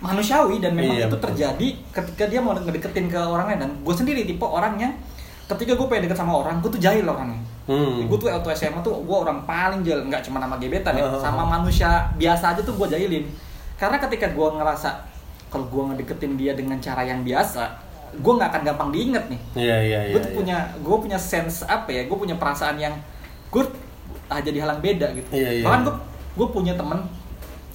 manusiawi 0.00 0.58
dan 0.58 0.72
memang 0.72 0.96
Iya, 0.96 1.06
itu 1.06 1.12
betul. 1.12 1.26
terjadi 1.28 1.68
ketika 1.92 2.24
dia 2.26 2.40
mau 2.40 2.52
ngedeketin 2.52 3.06
ke 3.06 3.16
orang 3.16 3.46
lain 3.46 3.60
dan 3.60 3.70
gue 3.78 3.94
sendiri 3.94 4.24
tipe 4.24 4.42
orangnya 4.42 4.88
ketika 5.46 5.72
gue 5.72 5.86
pengen 5.86 6.06
deket 6.06 6.18
sama 6.18 6.32
orang 6.34 6.58
gue 6.58 6.70
tuh 6.70 6.80
jahil 6.80 7.04
orangnya 7.04 7.40
Hmm. 7.62 8.02
gue 8.02 8.18
tuh 8.18 8.26
waktu 8.26 8.50
SMA 8.50 8.80
tuh 8.80 8.98
gue 8.98 9.14
orang 9.14 9.44
paling 9.44 9.80
jahil 9.80 10.02
nggak 10.02 10.18
cuma 10.20 10.38
nama 10.38 10.56
gebetan 10.56 10.90
ya 10.92 11.04
Ah. 11.04 11.20
sama 11.20 11.44
manusia 11.44 11.86
biasa 12.16 12.50
aja 12.50 12.60
tuh 12.60 12.74
gue 12.74 12.88
jahilin 12.88 13.22
karena 13.76 13.94
ketika 13.96 14.26
gue 14.28 14.48
ngerasa 14.50 14.90
kalau 15.46 15.66
gue 15.66 15.82
ngedeketin 15.84 16.34
dia 16.34 16.52
dengan 16.52 16.76
cara 16.76 17.02
yang 17.02 17.22
biasa 17.22 17.70
gue 18.12 18.32
nggak 18.32 18.50
akan 18.50 18.62
gampang 18.64 18.90
diinget 18.90 19.22
nih 19.28 19.40
Iya 19.54 19.76
iya 19.78 19.98
iya. 20.02 20.12
gue 20.12 20.20
tuh 20.20 20.32
iya. 20.32 20.38
punya 20.38 20.56
gue 20.76 20.96
punya 20.98 21.18
sense 21.20 21.62
apa 21.62 21.86
ya 21.88 22.02
gue 22.04 22.16
punya 22.16 22.34
perasaan 22.34 22.74
yang 22.74 22.94
gue 23.48 23.62
ah, 24.26 24.40
jadi 24.40 24.58
halang 24.60 24.80
beda 24.80 25.06
gitu 25.12 25.28
Iya, 25.30 25.50
iya. 25.52 25.62
bahkan 25.62 25.86
gue 25.86 25.94
gue 26.34 26.48
punya 26.48 26.74
temen 26.74 26.98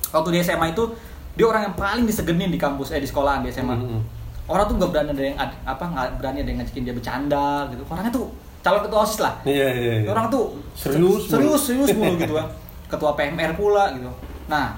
waktu 0.10 0.30
di 0.30 0.40
SMA 0.42 0.72
itu 0.72 0.84
dia 1.36 1.46
orang 1.46 1.62
yang 1.64 1.76
paling 1.76 2.04
disegenin 2.04 2.48
di 2.48 2.58
kampus 2.58 2.90
eh 2.90 3.00
di 3.00 3.06
sekolahan 3.06 3.40
di 3.40 3.50
SMA 3.50 3.72
Hmm, 3.72 3.88
hmm. 3.90 4.02
orang 4.46 4.66
tuh 4.66 4.76
nggak 4.76 4.90
berani 4.90 5.10
ada 5.12 5.24
yang 5.24 5.38
apa 5.64 5.84
nggak 5.86 6.08
berani 6.16 6.38
ada 6.40 6.50
yang 6.50 6.60
ngajakin 6.60 6.84
dia 6.84 6.94
bercanda 6.94 7.46
gitu 7.70 7.84
orangnya 7.86 8.12
tuh 8.12 8.26
calon 8.62 8.82
ketua 8.82 9.00
osis 9.02 9.20
lah 9.20 9.34
Iya 9.44 9.68
iya. 9.70 9.94
iya. 10.00 10.08
orang 10.08 10.26
tuh 10.28 10.58
Serius 10.74 11.28
serius 11.28 11.62
mulu. 11.62 11.86
serius 11.86 11.90
mulu 11.98 12.14
gitu 12.16 12.34
kan 12.34 12.48
ketua 12.88 13.12
PMR 13.14 13.52
pula 13.54 13.92
gitu 13.92 14.10
nah 14.46 14.78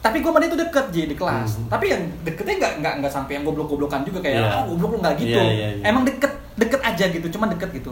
tapi 0.00 0.20
gue 0.20 0.28
sama 0.28 0.36
dia 0.36 0.50
tuh 0.50 0.60
deket 0.60 0.84
jadi 0.90 1.06
di 1.06 1.16
kelas 1.16 1.50
Hmm. 1.54 1.66
tapi 1.66 1.84
yang 1.88 2.02
deketnya 2.20 2.54
nggak 2.58 2.72
nggak 2.78 2.94
nggak 3.00 3.12
sampai 3.14 3.32
yang 3.34 3.44
goblok-goblokan 3.44 4.04
juga 4.04 4.18
kayak 4.20 4.36
Iya. 4.36 4.48
ah 4.50 4.62
goblok 4.66 4.90
lu 4.90 4.98
nggak 5.00 5.14
gitu 5.16 5.32
Iya, 5.32 5.44
iya, 5.46 5.68
iya. 5.72 5.82
emang 5.82 6.04
deket 6.04 6.32
deket 6.54 6.80
aja 6.80 7.04
gitu 7.08 7.26
cuman 7.30 7.48
deket 7.50 7.70
gitu 7.72 7.90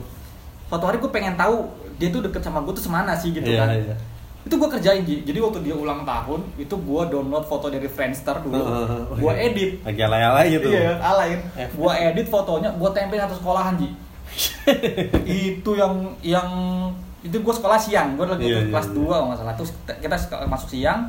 suatu 0.69 0.85
hari 0.85 0.97
gue 0.99 1.09
pengen 1.09 1.35
tahu 1.35 1.65
dia 1.97 2.09
tuh 2.09 2.21
deket 2.21 2.41
sama 2.41 2.61
gue 2.61 2.73
tuh 2.73 2.83
semana 2.83 3.13
sih 3.15 3.31
gitu 3.31 3.47
Iya, 3.47 3.59
kan 3.59 3.69
iya. 3.73 3.97
Itu 4.43 4.55
gue 4.59 4.69
kerjain 4.69 5.03
Ji. 5.03 5.23
jadi 5.23 5.39
waktu 5.39 5.63
dia 5.63 5.71
ulang 5.73 6.03
tahun 6.03 6.43
itu 6.59 6.75
gue 6.75 7.03
download 7.09 7.47
foto 7.47 7.71
dari 7.71 7.87
Friendster 7.87 8.43
dulu 8.43 8.59
Oh, 8.59 9.15
gue 9.15 9.33
iya. 9.33 9.47
edit 9.47 9.71
Lagi 9.87 10.01
alay-alay 10.03 10.47
gitu. 10.51 10.67
Iya, 10.67 10.99
alain. 10.99 11.39
F. 11.55 11.71
Gua 11.79 11.95
edit 11.95 12.27
fotonya, 12.27 12.75
gua 12.75 12.91
tempelin 12.91 13.23
satu 13.23 13.39
sekolahan, 13.39 13.79
Ji. 13.79 13.89
itu 15.55 15.71
yang 15.77 15.95
yang 16.27 16.49
itu 17.23 17.39
gua 17.39 17.55
sekolah 17.55 17.79
siang, 17.79 18.19
gua 18.19 18.35
lagi 18.35 18.51
tuh 18.51 18.67
iya, 18.67 18.67
kelas 18.67 18.89
iya. 18.91 18.99
2 18.99 19.07
kalau 19.07 19.27
nggak 19.31 19.39
salah. 19.39 19.55
Terus 19.55 19.71
kita- 20.03 20.47
masuk 20.51 20.69
siang. 20.71 21.01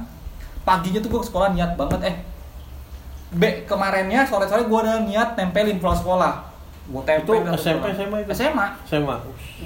Paginya 0.61 1.01
tuh 1.01 1.09
gua 1.09 1.21
ke 1.25 1.27
sekolah 1.33 1.47
niat 1.51 1.73
banget 1.73 2.01
eh 2.05 2.15
B 3.33 3.65
kemarinnya 3.65 4.29
sore-sore 4.29 4.69
gua 4.69 4.85
udah 4.85 5.09
niat 5.09 5.33
tempelin 5.33 5.81
pulang 5.81 5.97
sekolah. 5.97 6.52
Gua 6.83 7.01
tempelin 7.07 7.47
Itu 7.47 7.55
SMP. 7.55 7.85
SMA 7.95 8.17
itu? 8.27 8.31
SMA. 8.35 8.65
SMA. 8.83 9.15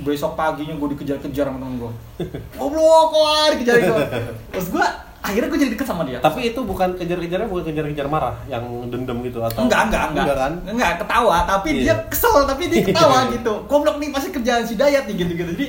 Besok 0.06 0.38
paginya 0.38 0.78
gua 0.78 0.94
dikejar-kejar 0.94 1.46
sama 1.50 1.58
temen 1.58 1.76
gua. 1.82 1.92
Goblok, 2.62 3.06
kok 3.10 3.46
dikejar 3.58 3.76
gua. 3.90 3.98
Terus 4.54 4.68
gua 4.70 4.86
akhirnya 5.18 5.50
gua 5.50 5.60
jadi 5.60 5.72
deket 5.74 5.88
sama 5.90 6.06
dia. 6.06 6.22
Tapi 6.22 6.54
itu 6.54 6.60
bukan 6.62 6.94
kejar-kejarnya 6.94 7.50
bukan 7.50 7.64
kejar-kejar 7.74 8.06
marah, 8.06 8.38
yang 8.46 8.62
dendam 8.94 9.18
gitu 9.26 9.42
atau 9.42 9.66
Enggak, 9.66 9.90
enggak, 9.90 10.06
enggak. 10.14 10.24
Enggak 10.24 10.38
kan? 10.38 10.54
Enggak, 10.70 10.92
ketawa, 11.02 11.38
tapi 11.50 11.70
Iya. 11.74 11.82
dia 11.82 11.96
kesel, 12.06 12.36
tapi 12.46 12.64
dia 12.70 12.82
ketawa 12.86 13.18
gitu. 13.36 13.54
Goblok 13.66 13.98
nih 13.98 14.10
pasti 14.14 14.30
kerjaan 14.30 14.64
si 14.64 14.78
Dayat 14.78 15.10
nih 15.10 15.16
gitu-gitu. 15.18 15.52
Jadi 15.58 15.68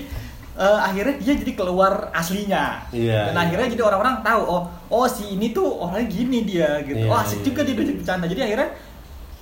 eh, 0.58 0.78
akhirnya 0.84 1.14
dia 1.16 1.34
jadi 1.38 1.52
keluar 1.56 2.12
aslinya. 2.12 2.84
Iya, 2.92 3.32
Dan 3.32 3.34
iya. 3.34 3.42
akhirnya 3.48 3.68
jadi 3.72 3.82
orang-orang 3.88 4.20
tahu, 4.20 4.42
oh, 4.44 4.62
oh 4.92 5.06
si 5.08 5.32
ini 5.32 5.56
tuh 5.56 5.64
orangnya 5.64 6.06
gini 6.12 6.44
dia 6.44 6.82
gitu. 6.84 7.08
Iya, 7.08 7.08
oh, 7.08 7.16
asik 7.16 7.40
iya. 7.40 7.46
juga 7.48 7.60
dia 7.64 7.74
diajak 7.78 7.96
bercanda. 8.04 8.26
Jadi 8.28 8.42
akhirnya 8.44 8.68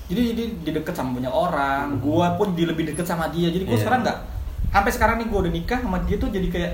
jadi 0.06 0.20
jadi 0.30 0.42
dia 0.60 0.72
deket 0.74 0.92
sama 0.92 1.10
banyak 1.12 1.30
orang. 1.30 1.98
Gua 1.98 2.34
pun 2.34 2.52
di 2.52 2.62
lebih 2.62 2.86
deket 2.86 3.02
sama 3.02 3.26
dia. 3.28 3.48
Jadi 3.48 3.62
gua 3.62 3.74
Iya. 3.74 3.82
sekarang 3.82 4.00
enggak 4.02 4.18
sampai 4.68 4.90
sekarang 4.90 5.16
nih 5.16 5.26
gua 5.26 5.38
udah 5.40 5.52
nikah 5.52 5.78
sama 5.78 5.98
dia 6.00 6.16
tuh 6.16 6.28
jadi 6.28 6.46
kayak 6.46 6.72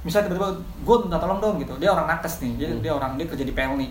misalnya 0.00 0.30
tiba-tiba 0.30 0.48
gue 0.80 0.96
minta 1.02 1.18
tolong 1.18 1.36
dong 1.36 1.58
gitu 1.58 1.74
dia 1.76 1.90
orang 1.90 2.06
nakes 2.06 2.38
nih 2.38 2.52
dia, 2.56 2.68
Hmm. 2.68 2.78
dia 2.78 2.92
orang 2.92 3.12
dia 3.14 3.26
kerja 3.26 3.42
di 3.42 3.50
Pelni 3.50 3.90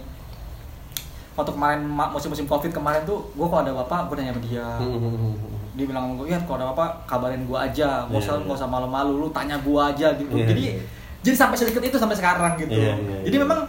waktu 1.36 1.51
kemarin 1.51 1.84
ma- 1.84 2.08
musim-musim 2.08 2.48
covid 2.48 2.72
kemarin 2.72 3.03
tuh 3.03 3.20
gue 3.29 3.44
kalau 3.44 3.60
ada 3.60 3.75
apa 3.75 4.08
gue 4.08 4.15
nanya 4.15 4.32
sama 4.32 4.41
dia 4.41 4.65
Hmm. 4.79 5.36
dia 5.74 5.86
bilang 5.86 6.08
sama 6.08 6.13
gue 6.15 6.25
ya 6.25 6.39
kalau 6.39 6.58
ada 6.58 6.72
apa 6.72 6.86
kabarin 7.05 7.44
gue 7.44 7.58
aja 7.60 8.08
nggak 8.08 8.15
Iya, 8.15 8.24
usah 8.24 8.36
nggak 8.39 8.55
usah 8.55 8.65
malu-malu 8.65 9.13
lu 9.20 9.27
tanya 9.29 9.60
gue 9.60 9.75
aja 9.77 10.08
gitu 10.15 10.32
Iya, 10.34 10.46
jadi 10.48 10.62
iya. 10.63 10.74
jadi 11.22 11.36
sampai 11.36 11.55
sedekat 11.60 11.84
itu 11.86 11.98
sampai 12.00 12.15
sekarang 12.15 12.55
gitu 12.55 12.72
Iya, 12.72 12.96
iya, 12.96 13.17
jadi 13.22 13.36
iya. 13.36 13.44
memang 13.44 13.60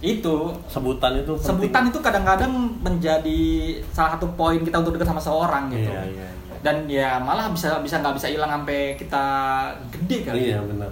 itu 0.00 0.36
Sebutan 0.66 1.12
itu 1.14 1.28
penting. 1.30 1.44
sebutan 1.44 1.82
itu 1.86 1.98
kadang-kadang 1.98 2.52
menjadi 2.80 3.40
salah 3.90 4.16
satu 4.16 4.32
poin 4.32 4.56
kita 4.58 4.80
untuk 4.80 4.96
dekat 4.96 5.08
sama 5.08 5.20
seorang 5.20 5.68
gitu 5.68 5.86
Iya, 5.86 6.02
iya, 6.06 6.24
iya. 6.24 6.28
dan 6.60 6.76
ya 6.84 7.10
malah 7.18 7.48
bisa 7.48 7.76
bisa 7.78 7.98
nggak 7.98 8.16
bisa 8.16 8.28
hilang 8.28 8.48
sampai 8.50 8.94
kita 8.94 9.24
gede 9.90 10.18
kali 10.22 10.38
Iya 10.46 10.60
benar. 10.62 10.88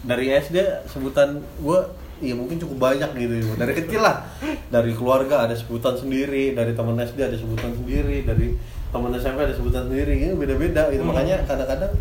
Dari 0.00 0.26
SD 0.32 0.56
sebutan 0.86 1.28
gue 1.58 1.80
Iya 2.18 2.34
mungkin 2.34 2.58
cukup 2.58 2.82
banyak 2.84 3.10
gitu 3.12 3.54
dari 3.54 3.74
kecil 3.76 4.02
lah 4.02 4.26
dari 4.68 4.90
keluarga 4.90 5.46
ada 5.46 5.54
sebutan 5.54 5.94
sendiri 5.94 6.50
dari 6.50 6.74
teman 6.74 6.94
SD 6.96 7.14
ada 7.20 7.34
sebutan 7.34 7.70
sendiri 7.72 8.26
dari 8.26 8.58
teman 8.90 9.14
SMP 9.14 9.38
ada 9.40 9.54
sebutan 9.54 9.86
sendiri 9.86 10.18
ini 10.18 10.34
beda-beda 10.34 10.90
gitu 10.90 10.98
Hmm. 10.98 11.14
makanya 11.14 11.46
kadang-kadang 11.46 11.94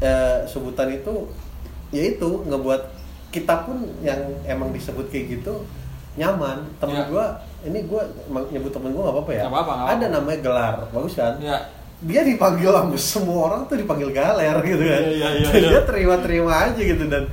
eh, 0.00 0.40
sebutan 0.46 0.88
itu 0.90 1.28
ya 1.90 2.02
itu 2.10 2.30
ngebuat 2.42 2.80
kita 3.28 3.54
pun 3.62 3.76
yang 4.00 4.16
emang 4.44 4.70
disebut 4.70 5.06
kayak 5.06 5.38
gitu 5.38 5.64
nyaman 6.14 6.64
temen 6.76 6.96
Ya. 6.96 7.04
gua 7.06 7.26
ini 7.62 7.84
gua 7.84 8.00
emang 8.24 8.44
nyebut 8.48 8.70
temen 8.70 8.90
gua 8.90 9.02
nggak 9.04 9.16
apa-apa 9.16 9.32
ya 9.32 9.42
Nggak 9.42 9.52
apa-apa, 9.52 9.72
nggak 9.72 9.86
ada 9.86 9.94
apa-apa. 9.96 10.14
namanya 10.14 10.38
gelar 10.40 10.74
bagus 10.88 11.14
kan 11.14 11.34
ya 11.38 11.58
dia 11.98 12.20
dipanggil 12.22 12.70
sama 12.70 12.96
semua 12.98 13.38
orang 13.46 13.60
tuh 13.64 13.76
dipanggil 13.76 14.10
galer 14.10 14.56
gitu 14.62 14.80
kan 14.80 15.02
Iya, 15.02 15.10
iya, 15.10 15.28
iya, 15.34 15.48
dia 15.58 15.70
iya. 15.70 15.80
terima-terima 15.82 16.52
aja 16.62 16.76
gitu 16.78 17.04
dan 17.06 17.24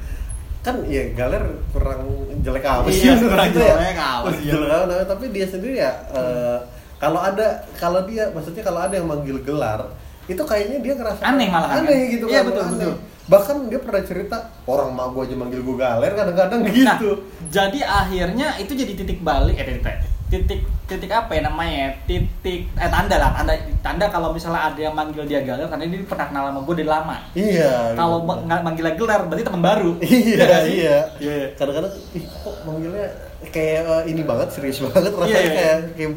kan 0.62 0.76
ya 0.86 1.04
galer 1.14 1.44
kurang 1.70 2.02
jelek 2.40 2.64
apa 2.64 2.88
sih 2.88 3.04
Iya, 3.06 3.14
kurang 3.20 3.48
gue 3.50 3.60
ya? 3.60 3.76
jelek 3.76 3.98
apa 4.00 4.28
sih, 4.34 4.44
Jelek 4.48 4.72
apa, 4.72 4.96
tapi 5.06 5.26
dia 5.30 5.46
sendiri 5.46 5.76
ya 5.78 5.92
eh, 6.10 6.58
kalau 6.96 7.20
ada 7.20 7.48
kalau 7.76 8.04
dia 8.04 8.32
maksudnya 8.32 8.64
kalau 8.64 8.80
ada 8.80 8.96
yang 8.96 9.04
manggil 9.04 9.36
gelar 9.40 9.92
itu 10.24 10.40
kayaknya 10.40 10.80
dia 10.80 10.94
ngerasa 10.94 11.20
Aneh 11.22 11.48
malahan, 11.48 11.84
aneh 11.84 11.92
kan? 12.00 12.14
gitu 12.14 12.26
Iya, 12.26 12.36
kan, 12.38 12.44
betul, 12.48 12.64
aneh. 12.64 12.72
betul. 12.74 12.94
Bahkan 13.26 13.56
dia 13.66 13.80
pernah 13.80 14.02
cerita 14.02 14.38
orang 14.64 14.92
mak 14.92 15.08
gua 15.10 15.24
aja 15.24 15.34
manggil 15.34 15.62
gua 15.62 15.78
galer 15.80 16.12
kadang-kadang 16.12 16.60
Nah, 16.60 16.70
gitu 16.70 17.10
jadi 17.48 17.80
akhirnya 17.82 18.58
itu 18.58 18.72
jadi 18.74 18.94
titik 18.94 19.20
balik 19.20 19.56
eh 19.56 19.66
titik 19.70 19.98
titik 20.30 20.60
titik 20.84 21.08
apa 21.08 21.30
ya 21.32 21.46
namanya? 21.46 21.94
Titik 22.04 22.66
eh 22.68 22.90
tanda 22.90 23.16
lah, 23.16 23.32
tanda 23.34 23.54
tanda 23.80 24.06
kalau 24.10 24.34
misalnya 24.34 24.66
ada 24.66 24.80
yang 24.80 24.92
manggil 24.92 25.24
dia 25.24 25.40
galer 25.40 25.64
karena 25.64 25.86
dia 25.86 26.02
pernah 26.04 26.26
kenal 26.28 26.44
sama 26.50 26.60
gue 26.60 26.76
dari 26.76 26.90
lama. 26.90 27.18
iya 27.32 27.94
Kalau 27.94 28.18
ma- 28.20 28.42
manggilnya 28.42 28.94
gelar 28.94 29.24
berarti 29.24 29.46
teman 29.46 29.62
baru. 29.62 29.92
iya 30.02 30.58
sih? 30.66 30.74
iya 30.76 30.98
Iya. 31.16 31.54
kadang-kadang 31.54 31.94
ih 32.12 32.26
kok 32.26 32.56
manggilnya 32.66 33.08
kayak 33.48 33.82
eh, 33.86 34.04
ini 34.10 34.22
banget 34.26 34.48
serius 34.52 34.82
banget 34.82 35.14
rasanya 35.14 35.30
Iya, 35.30 35.40
iya. 35.40 35.54
kayak 35.54 35.78
kayak 35.94 36.12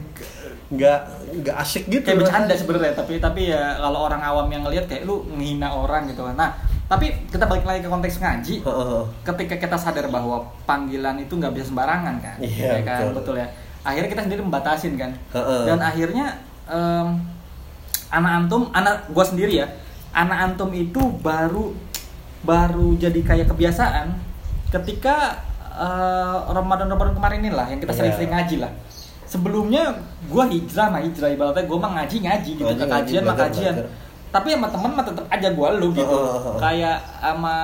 nggak 0.66 0.98
nggak 1.36 1.56
asik 1.60 1.84
gitu 1.86 2.02
Kayak 2.02 2.18
bercanda 2.24 2.54
sebenarnya, 2.56 2.92
tapi 2.96 3.12
tapi 3.18 3.40
ya 3.46 3.78
kalau 3.78 4.00
orang 4.02 4.18
awam 4.18 4.48
yang 4.48 4.64
ngelihat 4.64 4.88
kayak 4.88 5.04
lu 5.04 5.22
menghina 5.28 5.70
orang 5.70 6.08
gitu. 6.08 6.24
Nah, 6.26 6.56
tapi 6.86 7.10
kita 7.26 7.44
balik 7.44 7.62
lagi 7.62 7.80
ke 7.80 7.88
konteks 7.88 8.16
ngaji. 8.16 8.54
Heeh. 8.62 9.02
ketika 9.24 9.54
kita 9.58 9.74
sadar 9.74 10.06
bahwa 10.06 10.38
panggilan 10.62 11.18
itu 11.18 11.34
nggak 11.34 11.50
bisa 11.50 11.66
sembarangan 11.68 12.14
kan, 12.18 12.38
Iya, 12.38 12.78
ya 12.78 12.80
kan 12.82 13.00
betul. 13.02 13.14
betul. 13.16 13.34
ya. 13.36 13.48
Akhirnya 13.82 14.08
kita 14.08 14.22
sendiri 14.22 14.40
membatasin 14.40 14.94
kan, 14.94 15.10
Heeh. 15.32 15.62
dan 15.64 15.78
akhirnya 15.78 16.26
em, 16.66 17.08
anak 18.08 18.32
antum, 18.40 18.70
anak 18.70 19.06
gua 19.08 19.22
sendiri 19.22 19.58
ya, 19.58 19.66
anak 20.12 20.38
antum 20.44 20.70
itu 20.70 20.98
baru 21.20 21.74
baru 22.40 22.94
jadi 22.94 23.18
kayak 23.20 23.50
kebiasaan 23.50 24.14
ketika 24.68 25.42
eh, 25.76 26.36
Ramadan 26.48 26.86
Ramadan 26.86 27.12
kemarin 27.12 27.42
inilah 27.42 27.66
yang 27.66 27.78
kita 27.78 27.90
Iya. 27.90 27.98
sering-sering 27.98 28.30
ngaji 28.30 28.56
lah. 28.58 28.72
Sebelumnya 29.26 29.90
gua 30.26 30.46
hijrah 30.46 30.86
mah 30.88 31.02
hijrah 31.02 31.28
ibaratnya 31.28 31.66
gua 31.66 31.78
mah 31.80 31.92
ngaji 31.98 32.16
ngaji 32.22 32.50
gitu, 32.56 32.62
Ngaji, 32.64 32.86
kajian 32.86 33.22
mah 33.22 33.34
kajian. 33.36 33.74
belajar. 33.74 34.05
Tapi 34.36 34.48
sama 34.52 34.68
temen 34.68 34.90
mah 34.92 35.04
tetap 35.04 35.24
aja 35.26 35.48
gua 35.50 35.68
lu 35.72 35.88
gitu. 35.90 36.04
Heeh, 36.04 36.36
heeh. 36.38 36.56
Kayak 36.58 36.96
sama 37.16 37.56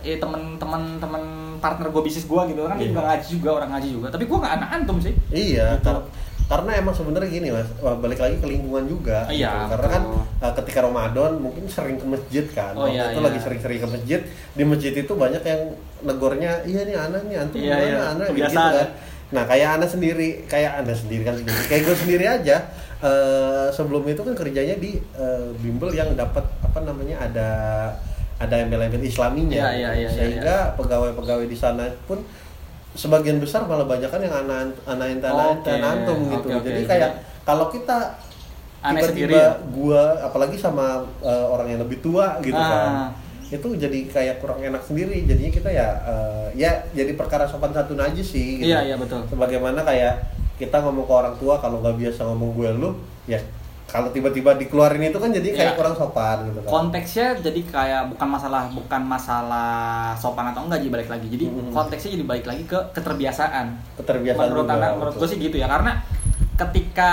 ya 0.00 0.16
temen-temen 0.16 0.82
temen 0.96 1.22
partner 1.56 1.88
gue 1.88 2.02
bisnis 2.04 2.22
gue 2.24 2.42
gitu 2.46 2.62
kan 2.62 2.76
Iya. 2.76 2.86
juga 2.86 3.00
ngaji 3.02 3.26
juga 3.32 3.50
orang 3.54 3.70
ngaji 3.74 3.88
juga 3.90 4.06
tapi 4.06 4.22
gue 4.22 4.38
nggak 4.38 4.54
anak 4.54 4.68
antum 4.70 4.96
sih 5.00 5.10
Iya, 5.32 5.66
Gitu. 5.74 5.82
kar- 5.82 6.06
karena 6.46 6.70
emang 6.78 6.94
sebenarnya 6.94 7.26
gini 7.26 7.48
mas, 7.50 7.66
balik 7.98 8.22
lagi 8.22 8.38
ke 8.38 8.46
lingkungan 8.46 8.86
juga. 8.86 9.26
Iya, 9.26 9.50
gitu. 9.50 9.66
Karena 9.66 9.88
kan 9.90 10.02
betul. 10.06 10.46
uh, 10.46 10.52
ketika 10.54 10.78
Ramadan 10.80 11.32
mungkin 11.40 11.64
sering 11.66 11.98
ke 11.98 12.06
masjid 12.06 12.44
kan. 12.48 12.70
Oh, 12.72 12.86
Waktu 12.86 12.94
iya, 12.94 13.04
itu 13.08 13.18
iya. 13.18 13.26
lagi 13.26 13.38
sering-sering 13.42 13.78
ke 13.82 13.88
masjid. 13.90 14.20
Di 14.54 14.62
masjid 14.62 14.92
itu 14.94 15.10
banyak 15.10 15.42
yang 15.42 15.62
negornya, 16.02 16.62
iya 16.62 16.80
nih 16.84 16.94
anak 16.94 17.22
nih 17.24 17.36
antum 17.36 17.58
Iya, 17.58 17.74
gimana 17.74 17.82
iya. 17.82 18.02
anak 18.14 18.26
gitu 18.30 18.46
kan. 18.54 18.88
Nah 19.26 19.42
kayak 19.42 19.68
anda 19.74 19.86
sendiri, 19.88 20.28
kayak 20.46 20.72
anda 20.78 20.94
sendiri 20.94 21.22
kan 21.24 21.34
sendiri, 21.34 21.60
kayak 21.66 21.82
gue 21.82 21.96
sendiri 21.98 22.24
aja. 22.30 22.56
Eh, 22.98 23.68
sebelum 23.70 24.02
itu 24.04 24.20
kan 24.20 24.32
kerjanya 24.32 24.76
di 24.76 24.96
eh, 24.96 25.48
bimbel 25.58 25.92
yang 25.92 26.14
dapat 26.14 26.44
apa 26.60 26.78
namanya 26.80 27.20
ada 27.20 27.48
ada 28.36 28.54
embel-embel 28.60 29.00
Islaminya, 29.00 29.56
Iya, 29.56 29.68
iya, 29.72 29.90
iya, 29.96 30.08
iya, 30.08 30.08
sehingga 30.12 30.56
pegawai-pegawai 30.76 31.48
di 31.48 31.56
sana 31.56 31.88
pun 32.04 32.20
sebagian 32.92 33.40
besar 33.40 33.64
malah 33.64 33.84
banyak 33.84 34.08
kan 34.08 34.20
yang 34.20 34.32
anak 34.32 34.76
anak 34.84 35.20
tanah 35.20 35.56
Oke, 35.60 35.72
antum 35.72 36.18
gitu. 36.28 36.48
oke, 36.48 36.60
oke. 36.60 36.68
Jadi 36.68 36.82
kayak 36.84 37.10
kalau 37.44 37.68
kita 37.68 38.16
tiba-tiba 38.86 39.34
ya? 39.34 39.50
gua 39.72 40.02
apalagi 40.22 40.56
sama 40.56 41.00
eh, 41.20 41.46
orang 41.48 41.68
yang 41.74 41.80
lebih 41.82 41.98
tua 42.00 42.36
gitu 42.40 42.56
Ah. 42.56 42.68
kan 42.68 42.92
itu 43.46 43.78
jadi 43.78 43.98
kayak 44.10 44.42
kurang 44.42 44.58
enak 44.58 44.82
sendiri 44.82 45.22
jadinya 45.22 45.52
kita 45.54 45.70
ya 45.70 45.88
eh, 46.02 46.46
ya 46.58 46.70
jadi 46.92 47.14
perkara 47.14 47.46
sopan 47.46 47.70
santun 47.72 47.98
aja 47.98 48.18
sih 48.18 48.60
gitu. 48.60 48.68
Iya, 48.68 48.84
iya, 48.84 48.94
betul. 48.98 49.22
sebagaimana 49.26 49.80
kayak 49.80 50.35
kita 50.56 50.76
ngomong 50.80 51.04
ke 51.04 51.14
orang 51.14 51.34
tua 51.36 51.54
kalau 51.56 51.78
nggak 51.78 51.96
biasa 51.96 52.20
ngomong 52.24 52.50
gue 52.52 52.68
lu 52.74 52.90
ya 53.24 53.36
kalau 53.86 54.10
tiba-tiba 54.10 54.56
dikeluarin 54.56 54.98
itu 55.04 55.16
kan 55.16 55.30
jadi 55.30 55.48
kayak 55.48 55.70
Iya. 55.70 55.76
kurang 55.76 55.94
sopan 55.94 56.42
gitu 56.44 56.58
kan 56.58 56.70
konteksnya 56.70 57.26
jadi 57.38 57.60
kayak 57.62 58.02
bukan 58.10 58.28
masalah 58.28 58.62
bukan 58.68 59.02
masalah 59.04 59.72
sopan 60.12 60.50
atau 60.50 60.64
enggak 60.64 60.80
jadi 60.80 60.90
balik 60.92 61.08
lagi 61.08 61.26
jadi 61.28 61.44
Mhm. 61.46 61.70
konteksnya 61.70 62.10
jadi 62.12 62.24
balik 62.24 62.44
lagi 62.44 62.64
ke 62.64 62.78
keterbiasaan 62.92 63.66
keterbiasaan 63.96 64.46
menurut 64.46 64.64
juga, 64.64 64.74
anak 64.76 64.90
menurut 64.96 65.14
gue 65.14 65.28
sih 65.28 65.38
gitu 65.38 65.56
ya 65.56 65.66
karena 65.66 66.02
ketika 66.56 67.12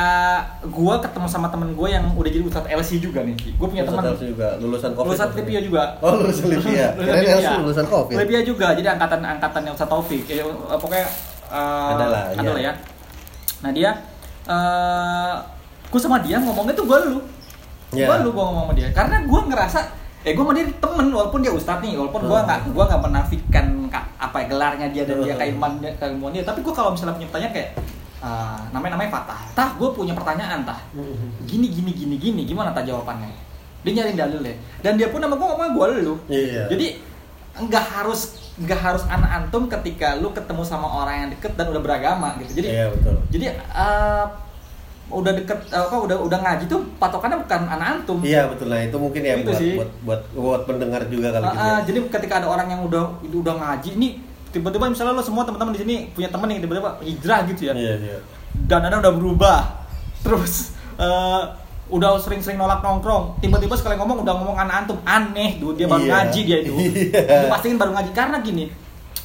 gue 0.64 0.96
ketemu 0.98 1.28
sama 1.28 1.48
temen 1.48 1.76
gue 1.76 1.90
yang 1.90 2.08
udah 2.10 2.32
jadi 2.32 2.42
ustadz 2.42 2.72
LC 2.72 2.92
juga 2.98 3.22
nih 3.22 3.36
gue 3.36 3.68
punya 3.68 3.84
teman 3.84 4.16
juga 4.16 4.56
lulusan 4.58 4.92
covid 4.94 5.14
lulusan. 5.14 5.30
Lipia 5.36 5.60
juga 5.60 5.84
oh 6.00 6.16
lulusan 6.16 6.48
Lipia 6.54 6.88
Lulusan 6.96 7.20
Lipia. 7.20 7.36
LC 7.38 7.52
lulusan 7.60 7.86
covid 7.86 8.16
Lipia 8.16 8.40
juga 8.42 8.68
jadi 8.72 8.88
angkatan 8.90 9.20
angkatannya 9.22 9.72
Ustadz 9.74 9.92
Taufik 9.92 10.24
ya, 10.26 10.42
eh, 10.42 10.48
pokoknya 10.74 11.08
eh, 11.52 11.90
Ada 11.92 12.06
lah, 12.08 12.24
ada 12.32 12.40
iya. 12.40 12.50
lah 12.50 12.64
ya 12.64 12.74
nah 13.64 13.72
dia 13.72 13.92
eh 14.44 15.34
gue 15.88 15.98
sama 15.98 16.20
dia 16.20 16.38
ngomongnya 16.38 16.74
tuh 16.74 16.84
gue 16.84 17.00
lu. 17.08 17.18
Iya. 17.92 18.10
gue 18.10 18.16
lu 18.22 18.30
gue 18.30 18.44
ngomong 18.44 18.66
sama 18.66 18.74
dia. 18.74 18.88
Karena 18.90 19.22
gue 19.22 19.40
ngerasa 19.46 19.80
eh 20.22 20.32
gue 20.32 20.42
sama 20.42 20.52
dia 20.52 20.66
temen 20.74 21.08
walaupun 21.10 21.40
dia 21.40 21.50
ustadz 21.50 21.80
nih 21.80 21.96
walaupun 21.96 22.22
gue 22.24 22.34
Hmm. 22.34 22.44
nggak 22.44 22.60
gue 22.68 22.84
nggak 22.84 23.02
menafikan 23.04 23.66
ka- 23.88 24.10
apa 24.18 24.38
ya, 24.38 24.46
gelarnya 24.48 24.88
dia 24.90 25.04
dan 25.04 25.18
dia 25.20 25.32
Hmm. 25.32 25.42
keilmuan 25.42 25.72
dia 25.78 25.92
keilmuan 25.96 26.32
dia. 26.32 26.44
Tapi 26.44 26.60
gue 26.60 26.72
kalau 26.72 26.92
misalnya 26.92 27.14
punya 27.14 27.28
pertanyaan 27.28 27.54
kayak 27.54 27.70
eh, 28.20 28.60
namanya 28.72 28.92
namanya 28.94 29.12
Fatah. 29.14 29.40
Tah 29.54 29.70
gue 29.74 29.90
punya 29.92 30.12
pertanyaan 30.12 30.60
tah. 30.64 30.80
Gini 31.44 31.68
gini 31.70 31.92
gini 31.92 32.16
gini 32.18 32.42
gimana 32.44 32.72
tah 32.72 32.82
jawabannya? 32.82 33.30
Dia 33.82 33.92
nyari 33.94 34.12
dalil 34.14 34.40
deh 34.42 34.56
dan 34.80 34.96
dia 34.96 35.08
pun 35.08 35.20
sama 35.20 35.36
gue 35.36 35.44
ngomong 35.46 35.72
gue 35.72 35.86
lu. 36.02 36.16
Iya. 36.26 36.68
jadi 36.68 36.88
nggak 37.54 37.86
harus 37.94 38.43
nggak 38.56 38.80
harus 38.80 39.04
anak 39.08 39.32
antum 39.34 39.66
ketika 39.66 40.14
lu 40.16 40.30
ketemu 40.30 40.62
sama 40.62 40.86
orang 40.86 41.26
yang 41.26 41.30
deket 41.34 41.58
dan 41.58 41.74
udah 41.74 41.82
beragama 41.82 42.38
gitu 42.38 42.62
jadi 42.62 42.68
iya 42.70 42.86
betul 42.88 43.16
jadi 43.28 43.46
eh, 43.58 44.26
udah 45.06 45.32
deket 45.34 45.60
apa 45.70 45.96
udah 46.00 46.18
udah 46.18 46.40
ngaji 46.40 46.64
tuh 46.66 46.80
patokannya 46.96 47.38
bukan 47.40 47.62
anak 47.68 47.88
antum 47.92 48.18
Iya 48.22 48.48
betul 48.48 48.70
nah 48.70 48.80
itu 48.80 48.94
mungkin 48.96 49.22
ya 49.22 49.34
Itu 49.36 49.46
buat, 49.48 49.60
sih. 49.60 49.74
buat 49.76 49.90
buat 50.06 50.22
buat 50.32 50.62
pendengar 50.64 51.02
juga 51.08 51.28
kali 51.30 51.44
Ah, 51.44 51.50
gitu 51.50 51.60
ah, 51.60 51.68
ya. 51.68 51.78
jadi 51.84 51.98
ketika 52.10 52.34
ada 52.40 52.48
orang 52.48 52.68
yang 52.70 52.82
udah 52.84 53.04
udah 53.26 53.54
ngaji 53.54 53.90
ini 53.94 54.10
tiba-tiba 54.50 54.86
misalnya 54.86 55.18
lo 55.18 55.22
semua 55.22 55.44
teman-teman 55.44 55.74
di 55.74 55.82
sini 55.82 55.96
punya 56.14 56.30
temen 56.30 56.46
yang 56.48 56.62
tiba-tiba 56.62 56.90
hijrah 57.02 57.40
gitu 57.46 57.62
ya 57.68 57.74
Iya 57.74 57.94
iya. 58.00 58.18
dan 58.66 58.86
anda 58.86 59.02
udah 59.02 59.14
berubah 59.14 59.60
terus 60.22 60.72
eh, 60.96 61.42
udah 61.86 62.16
sering-sering 62.16 62.56
nolak 62.56 62.80
nongkrong 62.80 63.38
tiba-tiba 63.38 63.74
sekali 63.74 63.96
ngomong 63.96 64.22
udah 64.22 64.34
ngomong 64.34 64.58
anak 64.58 64.76
antum 64.82 64.98
aneh 65.04 65.58
tuh 65.58 65.72
dia 65.72 65.86
baru 65.86 66.02
Iya. 66.02 66.12
ngaji 66.14 66.40
dia 66.42 66.58
itu 66.60 66.74
Iya. 66.74 67.22
Dia 67.22 67.48
pastiin 67.50 67.76
baru 67.76 67.92
ngaji 67.92 68.12
karena 68.12 68.38
gini 68.40 68.72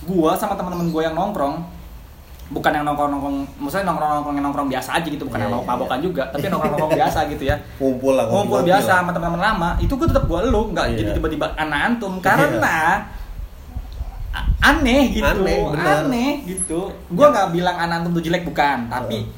gua 0.00 0.32
sama 0.32 0.54
teman-teman 0.54 0.88
gua 0.88 1.02
yang 1.02 1.14
nongkrong 1.14 1.62
bukan 2.48 2.70
yang 2.72 2.82
nongkrong 2.82 3.10
nongkrong 3.10 3.36
maksudnya 3.58 3.86
nongkrong 3.86 4.10
nongkrong 4.10 4.34
yang 4.34 4.46
nongkrong 4.46 4.68
biasa 4.68 4.90
aja 4.94 5.06
gitu 5.06 5.22
bukan 5.22 5.36
Iya, 5.36 5.44
yang 5.44 5.52
iya, 5.52 5.60
mabok-mabokan 5.60 5.98
iya. 5.98 6.04
juga 6.04 6.22
tapi 6.26 6.44
nongkrong 6.46 6.72
nongkrong 6.72 6.94
biasa 6.96 7.18
gitu 7.28 7.42
ya 7.44 7.56
Ngumpul 7.78 8.12
lah 8.12 8.24
ngumpul 8.24 8.36
ngopi-ngopi 8.56 8.68
biasa 8.68 8.88
lah. 8.88 8.96
sama 8.98 9.10
teman-teman 9.12 9.40
lama 9.44 9.68
itu 9.78 9.92
gue 9.92 10.06
tetap 10.06 10.24
gue 10.24 10.40
lu 10.44 10.62
nggak 10.68 10.86
Iya. 10.86 10.96
jadi 10.98 11.10
tiba-tiba 11.14 11.46
anak 11.54 11.80
antum 11.86 12.12
karena 12.18 12.76
a- 14.30 14.48
aneh 14.66 15.02
gitu 15.10 15.24
Aneh, 15.24 15.60
aneh 15.75 16.32
gitu 16.44 16.80
gue 16.90 17.26
nggak 17.26 17.49
bilang 17.50 17.76
anak 17.78 17.94
antum 18.00 18.12
tuh 18.12 18.23
jelek 18.23 18.44
bukan 18.44 18.88
tapi 18.88 19.28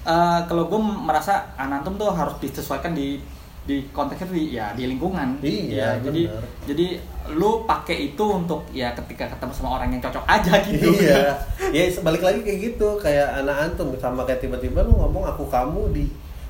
eh, 0.00 0.40
kalau 0.44 0.66
gue 0.66 0.80
merasa 0.80 1.32
anak 1.54 1.82
antum 1.82 1.96
tuh 1.96 2.10
harus 2.10 2.34
disesuaikan 2.38 2.92
di 2.92 3.18
di 3.62 3.84
konteksnya 3.90 4.28
di 4.28 4.44
ya 4.50 4.66
di 4.72 4.88
lingkungan 4.88 5.36
Iya, 5.38 5.60
Ya, 5.68 5.88
jadi 6.00 6.22
benar. 6.24 6.44
jadi 6.64 6.86
lu 7.30 7.50
pakai 7.62 8.08
itu 8.08 8.24
untuk 8.24 8.64
ya 8.70 8.96
ketika 8.96 9.28
ketemu 9.28 9.52
sama 9.52 9.76
orang 9.76 9.92
yang 9.92 10.00
cocok 10.00 10.24
aja 10.24 10.52
gitu 10.64 10.88
Iya. 10.96 11.36
Ya 11.68 11.82
balik 12.00 12.24
lagi 12.24 12.40
kayak 12.40 12.58
gitu, 12.64 12.96
kayak 12.96 13.28
anak 13.36 13.68
antum 13.68 13.92
sama 13.94 14.24
kayak 14.24 14.40
tiba-tiba 14.40 14.80
lu 14.82 14.96
ngomong 14.96 15.24
aku 15.26 15.44
kamu 15.46 15.92
di 15.92 16.04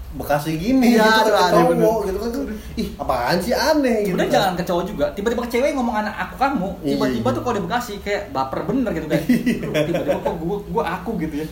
Bekasi 0.08 0.56
gini 0.56 0.94
Iya, 0.94 1.04
gitu 1.04 1.20
kan 1.28 1.52
aneh 1.52 1.68
cowok 1.68 1.98
gitu 2.06 2.18
kan 2.18 2.30
ih 2.76 2.88
apaan 2.96 3.37
sih 3.42 3.52
aneh 3.52 3.96
gitu. 4.06 4.14
Udah 4.14 4.24
kan. 4.24 4.32
jangan 4.32 4.52
ke 4.54 4.64
cowok 4.64 4.84
juga, 4.87 5.04
tiba-tiba 5.12 5.42
ke 5.44 5.50
cewek 5.52 5.70
ngomong 5.74 5.96
anak 5.98 6.14
aku 6.16 6.34
kamu, 6.38 6.68
Iya, 6.80 6.88
tiba-tiba 6.94 7.28
iya. 7.28 7.37
tuh 7.37 7.42
kalau 7.42 7.54
di 7.58 7.62
Bekasi 7.66 7.92
kayak 8.00 8.22
baper 8.30 8.61
bener 8.64 8.90
gitu 8.94 9.04
kan. 9.04 9.20
tiba-tiba 9.90 10.16
kok 10.16 10.34
gua 10.38 10.56
gua 10.64 10.82
aku 10.96 11.18
gitu 11.18 11.42
ya. 11.42 11.46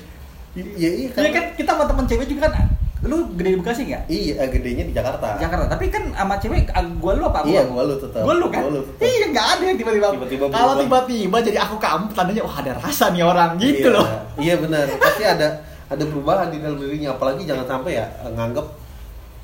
Iya 0.57 0.91
iya 0.91 1.09
Iya 1.13 1.31
kan 1.31 1.45
kita 1.53 1.71
sama 1.71 1.85
temen 1.85 2.05
cewek 2.09 2.27
juga 2.27 2.49
kan 2.49 2.67
lu 3.07 3.31
gede 3.39 3.55
di 3.55 3.59
Bekasi 3.63 3.83
nggak? 3.87 4.03
Iya, 4.11 4.35
eh, 4.35 4.49
gedenya 4.51 4.83
di 4.83 4.91
Jakarta. 4.91 5.39
Jakarta. 5.39 5.71
Tapi 5.71 5.95
kan 5.95 6.11
sama 6.11 6.35
cewek 6.43 6.67
ah, 6.75 6.83
gua 6.99 7.15
lu 7.15 7.25
apa 7.29 7.47
Iya, 7.47 7.63
gua 7.71 7.87
lu 7.87 7.95
tetap. 7.95 8.25
Gua 8.27 8.35
lu 8.35 8.47
kan? 8.51 8.67
Gua 8.67 8.73
lu 8.73 8.81
tetap. 8.83 9.07
Iya 9.07 9.27
nggak 9.31 9.47
ada 9.47 9.63
yang 9.63 9.79
tiba-tiba. 9.79 10.07
Tiba-tiba 10.11 10.45
Kalau 10.51 10.75
tiba-tiba 10.75 11.37
jadi 11.39 11.59
aku 11.61 11.77
kamu 11.79 12.05
tandanya 12.11 12.43
wah 12.43 12.57
ada 12.59 12.73
rasa 12.75 13.15
nih 13.15 13.23
orang 13.23 13.51
gitu 13.61 13.89
Iya, 13.89 13.95
loh. 13.95 14.07
Iya 14.41 14.55
benar. 14.59 14.85
Pasti 14.99 15.23
ada 15.23 15.49
ada 15.87 16.03
perubahan 16.03 16.51
di 16.51 16.59
dalam 16.59 16.83
dirinya 16.83 17.15
apalagi 17.15 17.47
jangan 17.47 17.67
sampai 17.69 17.95
ya 17.95 18.07
nganggep 18.27 18.67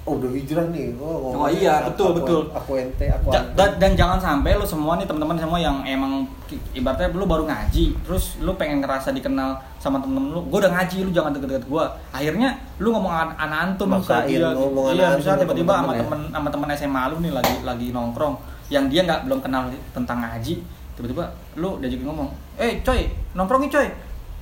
oh 0.03 0.19
udah 0.19 0.31
hijrah 0.31 0.67
nih. 0.69 0.91
Oh, 0.97 1.31
Oh, 1.33 1.47
iya, 1.47 1.85
betul, 1.85 2.11
aku, 2.11 2.17
betul. 2.19 2.41
Aku 2.51 2.71
ente, 2.75 3.07
aku 3.07 3.31
Ja- 3.31 3.47
dan, 3.53 3.71
dan 3.77 3.95
jangan 3.95 4.19
sampai 4.19 4.55
lu 4.55 4.65
semua 4.65 4.95
nih 4.95 5.05
teman-teman 5.05 5.37
semua 5.37 5.57
yang 5.57 5.79
emang 5.83 6.27
ibaratnya 6.71 7.09
lu 7.09 7.25
baru 7.25 7.45
ngaji 7.45 7.97
terus 8.03 8.37
lu 8.39 8.53
pengen 8.53 8.79
ngerasa 8.79 9.11
dikenal 9.11 9.51
sama 9.77 9.97
temen-temen 9.97 10.31
lu 10.33 10.41
gue 10.45 10.59
udah 10.59 10.69
ngaji 10.71 10.97
lu 11.01 11.11
jangan 11.11 11.33
deket-deket 11.33 11.65
gue 11.65 11.85
akhirnya 12.11 12.51
lu 12.77 12.91
ngomong 12.91 13.09
an- 13.11 13.37
anak 13.39 13.59
antum 13.71 13.89
Maksain 13.89 14.27
ke 14.27 14.37
dia. 14.37 14.51
ngomong 14.51 14.85
iya 14.91 15.07
anak 15.07 15.17
bisa 15.17 15.29
antum 15.31 15.39
ke 15.39 15.45
tiba-tiba 15.55 15.73
sama 15.73 15.83
temen-temen 15.89 15.97
ya. 15.97 16.05
temen 16.05 16.21
sama 16.35 16.49
temen 16.51 16.69
SMA 16.77 17.03
lu 17.07 17.17
nih 17.19 17.33
lagi 17.33 17.55
lagi 17.63 17.87
nongkrong 17.89 18.35
yang 18.69 18.85
dia 18.87 19.01
nggak 19.03 19.21
belum 19.25 19.39
kenal 19.41 19.63
tentang 19.93 20.19
ngaji 20.21 20.55
tiba-tiba 20.93 21.25
lu 21.55 21.71
diajakin 21.79 22.05
ngomong 22.05 22.29
eh 22.59 22.73
coy 22.81 23.01
nongkrongin 23.33 23.71
coy 23.71 23.87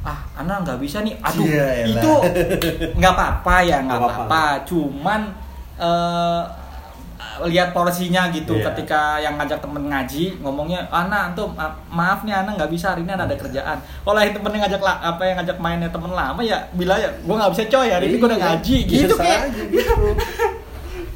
ah 0.01 0.19
anak 0.35 0.65
nggak 0.65 0.79
bisa 0.79 0.99
nih 1.01 1.15
aduh 1.21 1.45
Iya, 1.45 1.67
elah. 1.85 1.95
itu 1.95 2.13
nggak 2.97 3.13
apa-apa 3.13 3.55
ya 3.63 3.79
nggak 3.83 3.99
apa-apa 4.01 4.43
cuman 4.65 5.21
eh, 5.81 6.43
lihat 7.41 7.73
porsinya 7.73 8.29
gitu 8.29 8.53
Iya. 8.55 8.69
ketika 8.69 9.17
yang 9.17 9.35
ngajak 9.35 9.59
temen 9.59 9.81
ngaji 9.83 10.37
ngomongnya 10.39 10.85
Ana 10.87 11.27
antum 11.27 11.49
ma- 11.51 11.73
maaf 11.89 12.21
nih 12.21 12.35
Ana 12.35 12.53
nggak 12.53 12.69
bisa 12.69 12.93
hari 12.93 13.01
ini 13.01 13.11
Ana 13.11 13.25
ada 13.25 13.33
kerjaan 13.35 13.77
kalau 13.99 14.19
yang 14.19 14.31
temen 14.31 14.51
yang 14.51 14.63
ngajak 14.63 14.81
apa 14.83 15.23
yang 15.23 15.37
ngajak 15.39 15.57
mainnya 15.57 15.89
temen 15.89 16.11
lama 16.11 16.37
ya 16.39 16.61
bila 16.71 16.95
ya 16.95 17.09
gue 17.09 17.33
nggak 17.35 17.51
bisa 17.51 17.65
coy 17.67 17.89
hari 17.89 18.05
ini 18.07 18.17
gue 18.19 18.29
udah 18.29 18.37
Iya, 18.37 18.47
ngaji 18.51 18.77
gitu 18.87 19.15
kayak 19.17 19.41
gitu. 19.73 19.93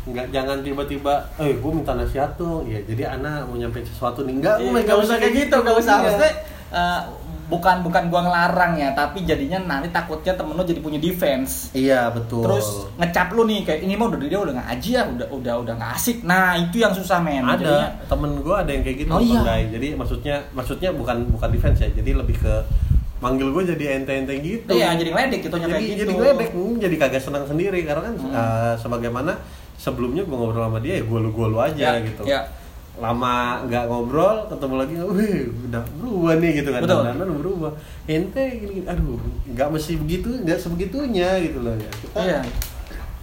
Enggak 0.04 0.26
jangan 0.30 0.60
tiba-tiba, 0.60 1.14
eh 1.38 1.56
gue 1.56 1.70
minta 1.72 1.92
nasihat 1.92 2.36
dong. 2.36 2.68
Ya 2.68 2.76
jadi 2.82 3.08
anak 3.10 3.48
mau 3.48 3.56
nyampe 3.56 3.80
sesuatu 3.80 4.22
nih 4.22 4.36
enggak, 4.36 4.56
Iya, 4.58 4.68
gue 4.70 4.80
nggak 4.82 4.98
usah 5.00 5.16
kayak 5.18 5.34
gitu 5.34 5.56
nggak 5.58 5.76
usah 5.76 5.94
Iya. 5.94 6.04
maksudnya 6.04 6.32
eh, 6.70 7.00
bukan 7.44 7.80
bukan 7.80 8.08
gua 8.08 8.20
ngelarang 8.22 8.72
ya 8.74 8.90
tapi 8.90 9.22
jadinya 9.22 9.60
nanti 9.60 9.88
takutnya 9.88 10.32
temen 10.32 10.52
lo 10.52 10.62
jadi 10.62 10.78
punya 10.78 10.96
defense 10.96 11.68
Iya 11.70 12.08
betul. 12.08 12.40
terus 12.42 12.66
ngecap 12.94 13.28
lu 13.30 13.44
nih 13.44 13.60
kayak 13.62 13.80
ini 13.80 13.94
mah 13.94 14.08
udah 14.08 14.18
dia 14.18 14.40
udah 14.40 14.54
ngaji 14.56 14.90
ya 14.90 15.02
udah 15.06 15.26
udah 15.30 15.54
udah 15.58 15.72
nggak 15.74 15.92
asik 15.92 16.16
nah 16.22 16.54
itu 16.54 16.76
yang 16.78 16.90
susah 16.90 17.18
men 17.18 17.42
ada 17.42 17.60
Jadinya- 17.60 17.92
temen 18.06 18.30
gue 18.38 18.56
ada 18.56 18.70
yang 18.70 18.82
kayak 18.82 18.96
gitu 18.98 19.10
Oh, 19.10 19.20
iya. 19.20 19.36
Pandai. 19.36 19.62
jadi 19.68 19.88
maksudnya 19.92 20.36
maksudnya 20.50 20.90
bukan 20.90 21.16
bukan 21.28 21.48
defense 21.50 21.78
ya 21.78 21.90
jadi 21.92 22.10
lebih 22.14 22.36
ke 22.38 22.54
manggil 23.16 23.48
gue 23.50 23.62
jadi 23.70 23.84
ente-ente 23.98 24.34
gitu 24.38 24.68
Iya, 24.70 24.94
jadi 24.94 25.10
ngeledek 25.10 25.40
gitu 25.42 25.56
jadi 25.56 25.68
kayak 25.70 25.84
gitu. 25.86 25.98
jadi 25.98 26.12
ngeledek 26.14 26.48
jadi 26.78 26.96
kagak 26.98 27.22
senang 27.22 27.44
sendiri 27.44 27.80
karena 27.82 28.02
kan 28.02 28.14
Hmm. 28.14 28.32
eh, 28.32 28.74
sebagaimana 28.76 29.32
sebelumnya 29.74 30.22
gue 30.22 30.32
ngobrol 30.32 30.60
sama 30.62 30.80
dia 30.80 30.96
ya 30.96 31.04
gue 31.04 31.18
lu 31.18 31.30
gue 31.30 31.46
lu 31.46 31.58
aja 31.58 31.88
Ya, 31.90 32.00
gitu 32.00 32.22
ya. 32.24 32.40
Lama 32.94 33.34
nggak 33.64 33.84
ngobrol 33.84 34.46
ketemu 34.46 34.74
lagi 34.76 34.94
wih 35.00 35.38
udah 35.66 35.82
berubah 35.98 36.32
nih 36.36 36.50
gitu 36.54 36.68
kan 36.70 36.80
Betul. 36.80 37.02
Udah 37.04 37.36
berubah 37.36 37.72
ente 38.06 38.44
gini 38.56 38.76
aduh 38.84 39.18
nggak 39.48 39.68
mesti 39.68 39.92
begitu 39.96 40.28
nggak 40.38 40.56
sebegitunya 40.56 41.28
gitu 41.40 41.58
loh 41.60 41.74
ya 41.74 41.90
kita 41.92 42.18
Iya. 42.20 42.40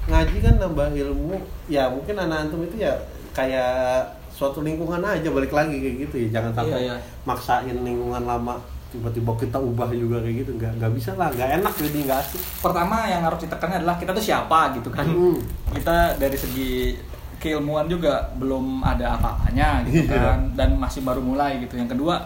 ngaji 0.03 0.37
kan 0.39 0.55
nambah 0.57 0.87
ilmu 0.91 1.39
ya 1.67 1.87
mungkin 1.87 2.15
anak 2.17 2.37
antum 2.43 2.61
itu 2.61 2.75
ya 2.79 2.93
kayak 3.31 4.03
suatu 4.29 4.59
lingkungan 4.59 4.99
aja 4.99 5.29
balik 5.29 5.51
lagi 5.51 5.77
kayak 5.77 5.95
gitu 6.01 6.15
ya 6.19 6.27
jangan 6.33 6.51
sampai 6.53 6.75
Iya, 6.81 6.91
iya. 6.91 6.95
maksain 7.23 7.77
lingkungan 7.77 8.23
lama 8.23 8.59
tiba-tiba 8.89 9.31
kita 9.37 9.55
ubah 9.55 9.87
juga 9.89 10.19
kayak 10.19 10.35
gitu 10.41 10.51
nggak 10.53 10.71
nggak 10.75 10.91
bisa 10.91 11.15
lah 11.15 11.31
nggak 11.31 11.63
enak 11.63 11.73
jadi 11.73 11.97
nggak 12.03 12.19
asik 12.19 12.41
pertama 12.59 13.07
yang 13.07 13.23
harus 13.23 13.39
ditekannya 13.39 13.77
adalah 13.79 13.95
kita 13.95 14.11
tuh 14.11 14.25
siapa 14.25 14.75
gitu 14.75 14.89
kan 14.89 15.07
Hmm. 15.07 15.39
kita 15.71 15.97
dari 16.17 16.35
segi 16.35 16.99
keilmuan 17.41 17.85
juga 17.85 18.13
belum 18.35 18.79
ada 18.81 19.17
apa-apanya 19.17 19.81
gitu 19.83 20.07
Iya. 20.07 20.21
kan 20.23 20.39
dan 20.53 20.69
masih 20.75 21.01
baru 21.01 21.19
mulai 21.19 21.57
gitu 21.57 21.73
yang 21.73 21.89
kedua 21.89 22.21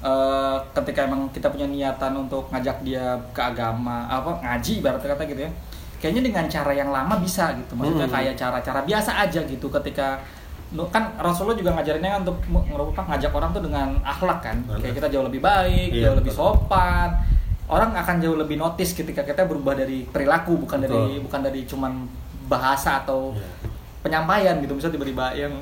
eh, 0.00 0.56
ketika 0.74 1.04
emang 1.04 1.28
kita 1.28 1.46
punya 1.46 1.64
niatan 1.66 2.12
untuk 2.18 2.48
ngajak 2.48 2.80
dia 2.80 3.04
ke 3.30 3.40
agama 3.40 4.04
apa 4.06 4.40
ngaji 4.40 4.80
ibarat 4.80 5.00
kata 5.00 5.24
gitu 5.24 5.42
ya 5.42 5.50
kayaknya 5.96 6.22
dengan 6.22 6.44
cara 6.46 6.72
yang 6.72 6.88
lama 6.88 7.16
bisa 7.16 7.52
gitu 7.54 7.72
maksudnya 7.74 8.04
Hmm. 8.04 8.14
kayak 8.14 8.34
cara-cara 8.34 8.80
biasa 8.82 9.10
aja 9.22 9.40
gitu 9.42 9.68
ketika 9.70 10.20
kan 10.90 11.06
Rasulullah 11.16 11.54
juga 11.54 11.70
ngajarinnya 11.72 12.10
kan 12.10 12.20
untuk 12.22 12.36
apa, 12.90 13.02
ngajak 13.06 13.30
orang 13.30 13.50
tuh 13.52 13.62
dengan 13.62 13.88
akhlak 14.02 14.42
kan 14.42 14.56
kayak 14.74 14.94
kita 14.94 15.06
jauh 15.08 15.22
lebih 15.22 15.38
baik 15.38 15.88
Iya, 15.92 16.08
jauh 16.08 16.16
lebih 16.18 16.32
sopan 16.34 17.14
orang 17.64 17.94
akan 17.94 18.16
jauh 18.18 18.34
lebih 18.34 18.56
notice 18.56 18.92
ketika 18.92 19.22
kita 19.22 19.44
berubah 19.44 19.72
dari 19.72 20.04
perilaku 20.04 20.58
bukan 20.58 20.78
dari 20.78 20.92
Betul. 20.92 21.24
bukan 21.24 21.40
dari 21.42 21.60
cuman 21.64 21.92
bahasa 22.44 23.00
atau 23.00 23.32
Iya. 23.32 23.48
Penyampaian 24.04 24.60
gitu 24.60 24.72
misalnya 24.72 24.94
tiba-tiba 24.94 25.26
yang 25.34 25.54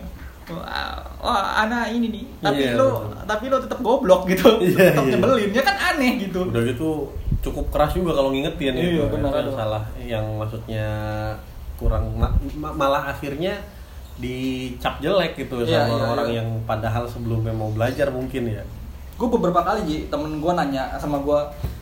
oh 1.16 1.30
anak 1.56 1.88
ini 1.88 2.10
nih 2.10 2.24
tapi 2.40 2.60
Iya, 2.60 2.74
lo 2.74 2.86
betul. 3.06 3.24
tapi 3.24 3.44
lo 3.46 3.56
tetap 3.58 3.78
goblok 3.80 4.26
gitu 4.26 4.58
Iya, 4.66 4.90
tetap 4.90 5.04
iya. 5.04 5.12
nyebelin 5.14 5.50
ya 5.50 5.62
kan 5.62 5.76
aneh 5.88 6.12
gitu 6.20 6.40
udah 6.44 6.62
gitu 6.66 6.90
cukup 7.40 7.64
keras 7.70 7.92
juga 7.92 8.12
kalau 8.12 8.30
ngingetin 8.30 8.74
Iya, 8.74 8.82
gitu. 9.00 9.02
benar, 9.08 9.30
Itu 9.30 9.38
yang 9.40 9.54
salah 9.54 9.82
yang 9.96 10.26
maksudnya 10.36 10.86
kurang 11.76 12.04
ma- 12.12 12.34
ma- 12.52 12.74
malah 12.76 13.06
akhirnya 13.08 13.54
dicap 14.14 14.98
jelek 14.98 15.38
gitu 15.38 15.62
Iya, 15.62 15.78
sama 15.78 15.86
iya, 15.86 15.94
orang-orang 15.96 16.28
iya. 16.28 16.36
yang 16.38 16.48
padahal 16.64 17.04
sebelumnya 17.06 17.50
mau 17.50 17.70
belajar 17.70 18.10
mungkin 18.10 18.50
ya 18.50 18.62
gue 19.12 19.28
beberapa 19.30 19.62
kali 19.62 19.80
ji 19.84 19.96
temen 20.08 20.36
gue 20.36 20.52
nanya 20.52 20.90
sama 20.96 21.16
gue 21.18 21.38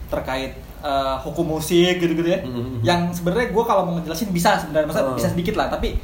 terkait 0.06 0.52
eh, 0.78 1.16
hukum 1.18 1.56
musik 1.56 1.96
gitu-gitu 1.96 2.28
ya 2.28 2.40
Mhm. 2.40 2.80
yang 2.82 3.08
sebenarnya 3.08 3.48
gue 3.48 3.64
kalau 3.64 3.82
mau 3.82 3.96
ngejelasin 3.96 4.28
bisa 4.30 4.56
sebenarnya 4.56 4.86
masa 4.86 5.00
Oh. 5.02 5.16
bisa 5.16 5.28
sedikit 5.28 5.56
lah 5.56 5.66
tapi 5.66 5.96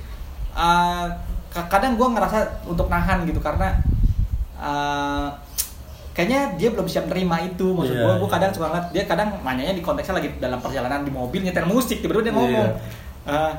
ka- 1.47 1.69
kadang 1.69 1.95
gue 1.95 2.09
ngerasa 2.09 2.39
untuk 2.65 2.87
nahan 2.87 3.23
gitu 3.23 3.39
karena 3.39 3.77
eh, 4.57 5.29
kayaknya 6.11 6.57
dia 6.57 6.69
belum 6.71 6.85
siap 6.85 7.07
nerima 7.07 7.37
itu 7.39 7.67
maksud 7.71 7.93
Iya, 7.93 8.03
gue 8.03 8.13
gue 8.17 8.25
iya. 8.25 8.35
kadang 8.35 8.51
suka 8.51 8.67
ngeliat 8.67 8.87
dia 8.91 9.05
kadang 9.05 9.29
nanyanya 9.43 9.73
di 9.73 9.81
konteksnya 9.81 10.17
lagi 10.17 10.33
dalam 10.37 10.59
perjalanan 10.59 11.01
di 11.01 11.11
mobil 11.11 11.41
nyetel 11.43 11.67
musik 11.67 12.01
tiba-tiba 12.01 12.23
dia 12.23 12.27
Iya. 12.27 12.35
ngomong 12.35 12.69
eh, 13.27 13.53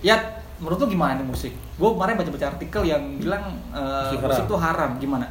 ya 0.00 0.16
menurut 0.58 0.78
lu 0.80 0.86
gimana 0.88 1.14
nih 1.14 1.24
musik 1.24 1.54
gue 1.54 1.88
kemarin 1.88 2.14
baca-baca 2.14 2.46
artikel 2.48 2.82
yang 2.84 3.02
bilang 3.16 3.44
eh, 3.70 4.18
Musik 4.18 4.44
tuh 4.44 4.58
haram 4.58 4.98
gimana 4.98 5.30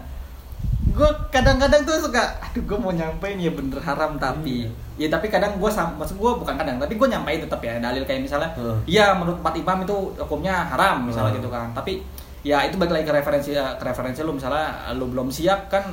gue 0.88 1.10
kadang-kadang 1.30 1.84
tuh 1.84 2.00
suka 2.00 2.24
aduh 2.42 2.64
gue 2.64 2.78
mau 2.80 2.90
nyampein 2.90 3.36
ya 3.38 3.52
bener 3.52 3.78
haram 3.78 4.16
tapi 4.16 4.66
Iya. 4.66 4.87
Ya 4.98 5.08
tapi 5.08 5.28
kadang 5.28 5.56
gue 5.56 5.70
maksud 5.70 6.18
gue 6.18 6.32
bukan 6.36 6.56
kadang 6.56 6.76
tapi 6.76 6.94
gue 6.94 7.08
nyampein 7.08 7.38
tetap 7.40 7.58
ya 7.60 7.78
dalil 7.78 8.02
kayak 8.02 8.22
misalnya 8.24 8.50
Hmm. 8.54 8.82
iya 8.84 9.14
menurut 9.14 9.38
empat 9.38 9.54
imam 9.56 9.78
itu 9.82 9.96
hukumnya 10.18 10.66
haram 10.66 11.06
misalnya 11.06 11.32
Hmm. 11.32 11.40
gitu 11.40 11.50
kan 11.50 11.70
tapi 11.72 12.02
ya 12.42 12.62
itu 12.64 12.76
balik 12.76 12.94
lagi 12.94 13.06
ke 13.06 13.14
referensi 13.14 13.52
ke 13.54 13.84
referensi 13.84 14.20
lu 14.20 14.34
misalnya 14.34 14.66
lu 14.94 15.06
belum 15.08 15.30
siap 15.30 15.68
kan 15.68 15.86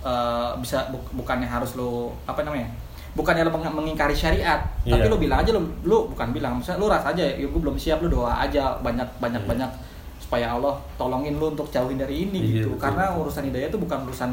eh, 0.00 0.50
bisa 0.56 0.88
bu- 0.88 1.04
bukannya 1.14 1.44
harus 1.44 1.74
lu 1.74 2.08
apa 2.24 2.40
namanya 2.40 2.70
bukannya 3.12 3.42
lu 3.42 3.52
meng- 3.52 3.74
mengingkari 3.74 4.12
syariat 4.12 4.60
tapi 4.82 5.00
Iya. 5.00 5.08
lu 5.08 5.16
bilang 5.16 5.40
aja 5.40 5.50
lu 5.50 5.60
lu 5.82 6.06
bukan 6.06 6.30
bilang 6.30 6.56
misalnya 6.56 6.78
lu 6.78 6.86
rasa 6.86 7.10
aja 7.10 7.24
ya 7.26 7.42
gue 7.42 7.58
belum 7.58 7.74
siap 7.74 7.98
lu 7.98 8.08
doa 8.08 8.38
aja 8.38 8.76
banyak 8.78 9.08
banyak 9.18 9.42
Iya. 9.42 9.50
banyak 9.50 9.70
supaya 10.16 10.46
Allah 10.50 10.74
tolongin 10.94 11.36
lu 11.36 11.50
untuk 11.50 11.68
jauhin 11.68 11.96
dari 11.96 12.24
ini 12.24 12.40
Iya, 12.40 12.52
gitu 12.62 12.68
betul. 12.70 12.82
karena 12.82 13.04
urusan 13.12 13.44
hidayah 13.44 13.68
itu 13.68 13.76
bukan 13.76 13.98
urusan 14.02 14.30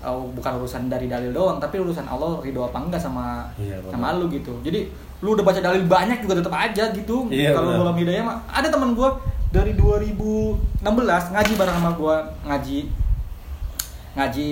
uh, 0.00 0.20
bukan 0.30 0.52
urusan 0.56 0.86
dari 0.86 1.06
dalil 1.06 1.30
doang 1.30 1.56
tapi 1.56 1.76
urusan 1.76 2.04
Allah 2.04 2.38
ridho 2.38 2.62
apa 2.62 2.78
enggak 2.78 2.98
sama 2.98 3.44
Iya, 3.56 3.80
sama 3.86 4.16
lu 4.16 4.26
gitu. 4.28 4.56
Jadi 4.60 4.88
lu 5.20 5.32
udah 5.32 5.44
baca 5.44 5.60
dalil 5.60 5.84
banyak 5.84 6.20
juga 6.20 6.40
tetap 6.40 6.52
aja 6.52 6.84
gitu. 6.90 7.28
Iya, 7.28 7.52
kalau 7.52 7.76
dalam 7.76 7.92
hidayah 7.94 8.22
mah 8.22 8.36
ada 8.46 8.66
teman 8.66 8.92
gua 8.92 9.20
dari 9.50 9.74
2016 9.74 10.80
ngaji 11.34 11.52
bareng 11.54 11.76
sama 11.76 11.90
gua 11.92 12.16
ngaji 12.44 12.86
ngaji 14.10 14.48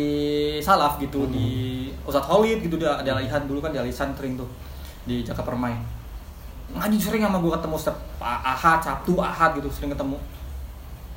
salaf 0.59 0.99
gitu 0.99 1.27
Hmm. 1.27 1.33
di 1.33 1.47
Ustadz 2.03 2.27
Khalid 2.27 2.63
gitu 2.63 2.79
dia 2.79 2.95
ada 2.95 3.11
alihan 3.13 3.43
dulu 3.43 3.59
kan 3.59 3.71
di 3.71 3.79
alisan 3.79 4.15
sering 4.15 4.35
tuh 4.35 4.47
di 5.03 5.21
Jakarta 5.21 5.51
Permai 5.51 5.75
ngaji 6.69 6.97
sering 6.97 7.23
sama 7.23 7.39
gua 7.39 7.57
ketemu 7.57 7.75
setiap 7.75 7.97
ahad 8.21 8.79
sabtu 8.79 9.17
ahad 9.19 9.57
gitu 9.57 9.67
sering 9.69 9.91
ketemu. 9.91 10.21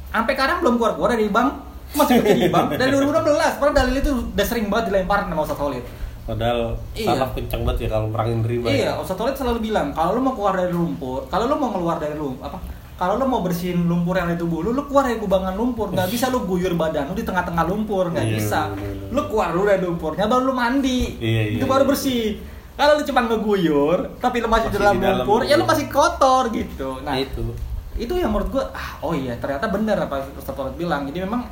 Sampai 0.08 0.34
sekarang 0.34 0.60
belum 0.60 0.76
keluar 0.76 0.94
keluar 0.96 1.12
dari 1.12 1.28
bank 1.28 1.50
masih 1.94 2.16
di 2.22 2.48
bank 2.48 2.68
dari 2.74 2.90
2016 2.90 3.12
padahal 3.58 3.76
dalil 3.76 3.96
itu 3.98 4.12
udah 4.32 4.46
sering 4.46 4.66
banget 4.68 4.86
dilempar 4.90 5.24
sama 5.24 5.42
Ustadz 5.42 5.60
Khalid 5.60 5.84
padahal 6.22 6.60
Iya. 6.94 7.08
salah 7.08 7.30
kencang 7.32 7.62
banget 7.62 7.80
ya 7.82 7.90
kalau 7.90 8.08
merangin 8.08 8.40
riba 8.42 8.68
Iya, 8.68 8.84
ya. 8.86 8.92
Ustadz 8.96 9.20
Khalid 9.20 9.36
selalu 9.36 9.60
bilang 9.64 9.92
kalau 9.92 10.12
lu 10.14 10.22
mau 10.22 10.32
keluar 10.32 10.54
dari 10.54 10.70
lumpur, 10.70 11.26
kalau 11.28 11.46
lu 11.46 11.56
mau 11.56 11.70
keluar 11.70 11.98
dari 11.98 12.14
lumpur, 12.14 12.46
apa? 12.46 12.58
Kalau 12.96 13.18
lu 13.18 13.26
mau 13.26 13.42
bersihin 13.42 13.82
lumpur 13.84 14.14
yang 14.14 14.30
ada 14.30 14.38
di 14.38 14.40
tubuh 14.40 14.62
lu, 14.62 14.72
lu 14.72 14.86
keluar 14.86 15.10
dari 15.10 15.18
kubangan 15.18 15.58
lumpur. 15.58 15.90
Nggak 15.90 16.06
bisa 16.08 16.30
lu 16.30 16.46
guyur 16.46 16.78
badan 16.78 17.10
lu 17.10 17.18
di 17.18 17.26
tengah-tengah 17.26 17.66
lumpur, 17.66 18.14
nggak 18.14 18.22
Iya, 18.24 18.34
bisa. 18.38 18.60
bener-bener. 18.70 19.10
Lu 19.10 19.22
keluar 19.26 19.50
dulu 19.50 19.66
dari 19.66 19.82
lumpurnya, 19.82 20.26
baru 20.30 20.44
lu 20.46 20.54
mandi. 20.54 21.18
Iya, 21.18 21.42
iya, 21.50 21.58
Itu 21.58 21.66
baru 21.66 21.82
iya. 21.82 21.90
bersih. 21.90 22.26
Kalau 22.72 22.94
lu 22.94 23.04
cuma 23.04 23.22
ngeguyur, 23.26 23.98
tapi 24.22 24.38
lu 24.38 24.48
masih, 24.48 24.70
Masih 24.70 24.78
dalam 24.78 24.96
di 24.96 25.02
dalam 25.02 25.18
lumpur, 25.20 25.42
ya 25.42 25.56
lu 25.56 25.66
masih 25.66 25.86
kotor 25.90 26.44
gitu. 26.52 26.90
Nah, 27.02 27.18
itu 27.18 27.44
itu 27.92 28.14
yang 28.16 28.32
menurut 28.32 28.50
gua 28.50 28.64
ah 28.72 28.96
oh 29.02 29.12
iya 29.12 29.36
ternyata 29.36 29.68
benar 29.68 30.00
apa 30.00 30.24
Ustadz 30.32 30.56
Khalid 30.56 30.80
bilang 30.80 31.04
jadi 31.04 31.28
memang 31.28 31.44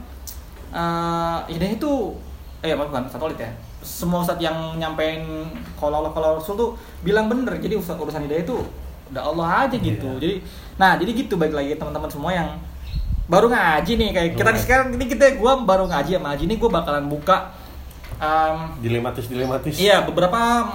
eh 0.69 1.37
hidayah 1.49 1.73
itu 1.75 1.91
eh 2.59 2.73
bukan 2.73 3.03
Ustadz 3.03 3.19
Khalid 3.19 3.39
ya 3.39 3.49
semua 3.79 4.21
Ustadz 4.21 4.39
yang 4.39 4.75
nyampein 4.75 5.23
kalau 5.75 6.03
Allah 6.03 6.11
kalau 6.11 6.37
Rasul 6.37 6.53
tuh 6.53 6.69
bilang 7.01 7.25
bener 7.25 7.57
jadi 7.57 7.75
urusan 7.75 7.95
urusan 7.95 8.23
hidayah 8.23 8.43
itu 8.43 8.57
udah 9.09 9.23
Allah 9.25 9.47
aja 9.65 9.75
gitu 9.75 10.05
Iya. 10.05 10.21
jadi 10.21 10.35
nah 10.75 10.91
jadi 10.95 11.11
gitu 11.15 11.33
baik 11.35 11.51
lagi 11.51 11.73
teman-teman 11.73 12.07
semua 12.07 12.29
yang 12.29 12.49
baru 13.25 13.47
ngaji 13.47 13.91
nih 13.95 14.09
kayak 14.11 14.29
kita 14.33 14.41
nih 14.43 14.53
Baru. 14.53 14.61
sekarang 14.61 14.87
ini 14.93 15.05
kita 15.05 15.25
gua 15.35 15.53
baru 15.59 15.85
ngaji 15.85 16.11
sama 16.15 16.33
Haji 16.33 16.43
ini 16.45 16.55
gua 16.55 16.69
bakalan 16.75 17.05
buka 17.05 17.53
em, 18.17 18.57
dilematis 18.79 19.25
dilematis 19.25 19.75
Iya, 19.77 20.03
beberapa 20.03 20.65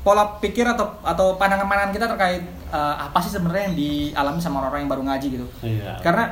pola 0.00 0.38
pikir 0.38 0.62
atau 0.62 0.94
atau 1.02 1.34
pandangan-pandangan 1.34 1.90
kita 1.90 2.06
terkait 2.06 2.42
eh, 2.70 2.94
apa 2.96 3.18
sih 3.18 3.34
sebenarnya 3.34 3.68
yang 3.68 3.76
dialami 3.76 4.38
sama 4.38 4.62
orang-orang 4.62 4.86
yang 4.86 4.92
baru 4.94 5.02
ngaji 5.02 5.26
gitu. 5.34 5.46
Iya. 5.60 5.98
Karena 5.98 6.30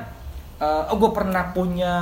eh, 0.59 0.83
oh 0.91 0.97
gue 0.97 1.11
pernah 1.11 1.51
punya 1.51 1.95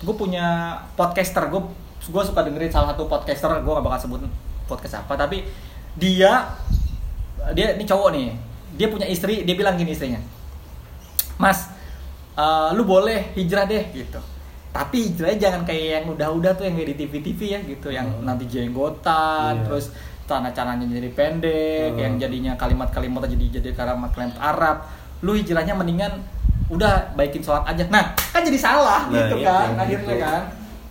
gue 0.00 0.14
punya 0.14 0.76
podcaster, 0.94 1.48
gue 1.48 1.62
gue 2.04 2.22
suka 2.22 2.44
dengerin 2.44 2.68
salah 2.68 2.92
satu 2.92 3.08
podcaster, 3.08 3.48
gue 3.48 3.72
gak 3.72 3.84
bakal 3.84 4.00
sebut 4.00 4.20
podcast 4.68 5.00
apa, 5.00 5.16
tapi 5.16 5.44
dia 5.94 6.52
dia 7.52 7.76
ini 7.76 7.84
cowok 7.84 8.08
nih, 8.12 8.28
dia 8.76 8.88
punya 8.88 9.06
istri, 9.06 9.44
dia 9.44 9.54
bilang 9.54 9.76
gini 9.76 9.92
istrinya, 9.92 10.20
Mas, 11.36 11.68
eh, 12.34 12.68
lu 12.72 12.84
boleh 12.84 13.32
hijrah 13.36 13.64
deh 13.64 13.84
gitu. 13.92 14.20
Tapi 14.74 15.14
hijrahnya 15.14 15.38
jangan 15.38 15.62
kayak 15.62 15.86
yang 16.02 16.06
udah-udah 16.10 16.52
tuh 16.58 16.66
yang 16.66 16.74
kayak 16.74 16.88
di 16.92 16.96
TV-TV 17.06 17.40
ya 17.46 17.60
gitu, 17.62 17.88
yang 17.94 18.10
Hmm. 18.10 18.26
nanti 18.26 18.50
jenggotan, 18.50 19.62
Iya. 19.62 19.64
terus 19.70 19.94
celana-celananya 20.26 20.98
jadi 20.98 21.10
pendek, 21.14 21.94
Hmm. 21.94 22.00
yang 22.00 22.12
jadinya 22.18 22.52
kalimat-kalimatnya 22.58 23.38
jadi 23.38 23.46
jadi 23.60 23.70
kalimat-kalimat 23.76 24.34
Arab. 24.40 24.76
Lu 25.22 25.36
hijrahnya 25.38 25.78
mendingan 25.78 26.18
udah 26.66 26.94
baikin 27.12 27.40
sholat 27.40 27.64
aja. 27.66 27.84
Nah, 27.86 28.02
kan 28.26 28.40
jadi 28.40 28.56
salah 28.56 29.04
Nah, 29.04 29.20
gitu 29.20 29.36
itu, 29.36 29.44
kan, 29.44 29.66
gitu. 29.68 29.80
akhirnya 29.80 30.16
kan. 30.18 30.42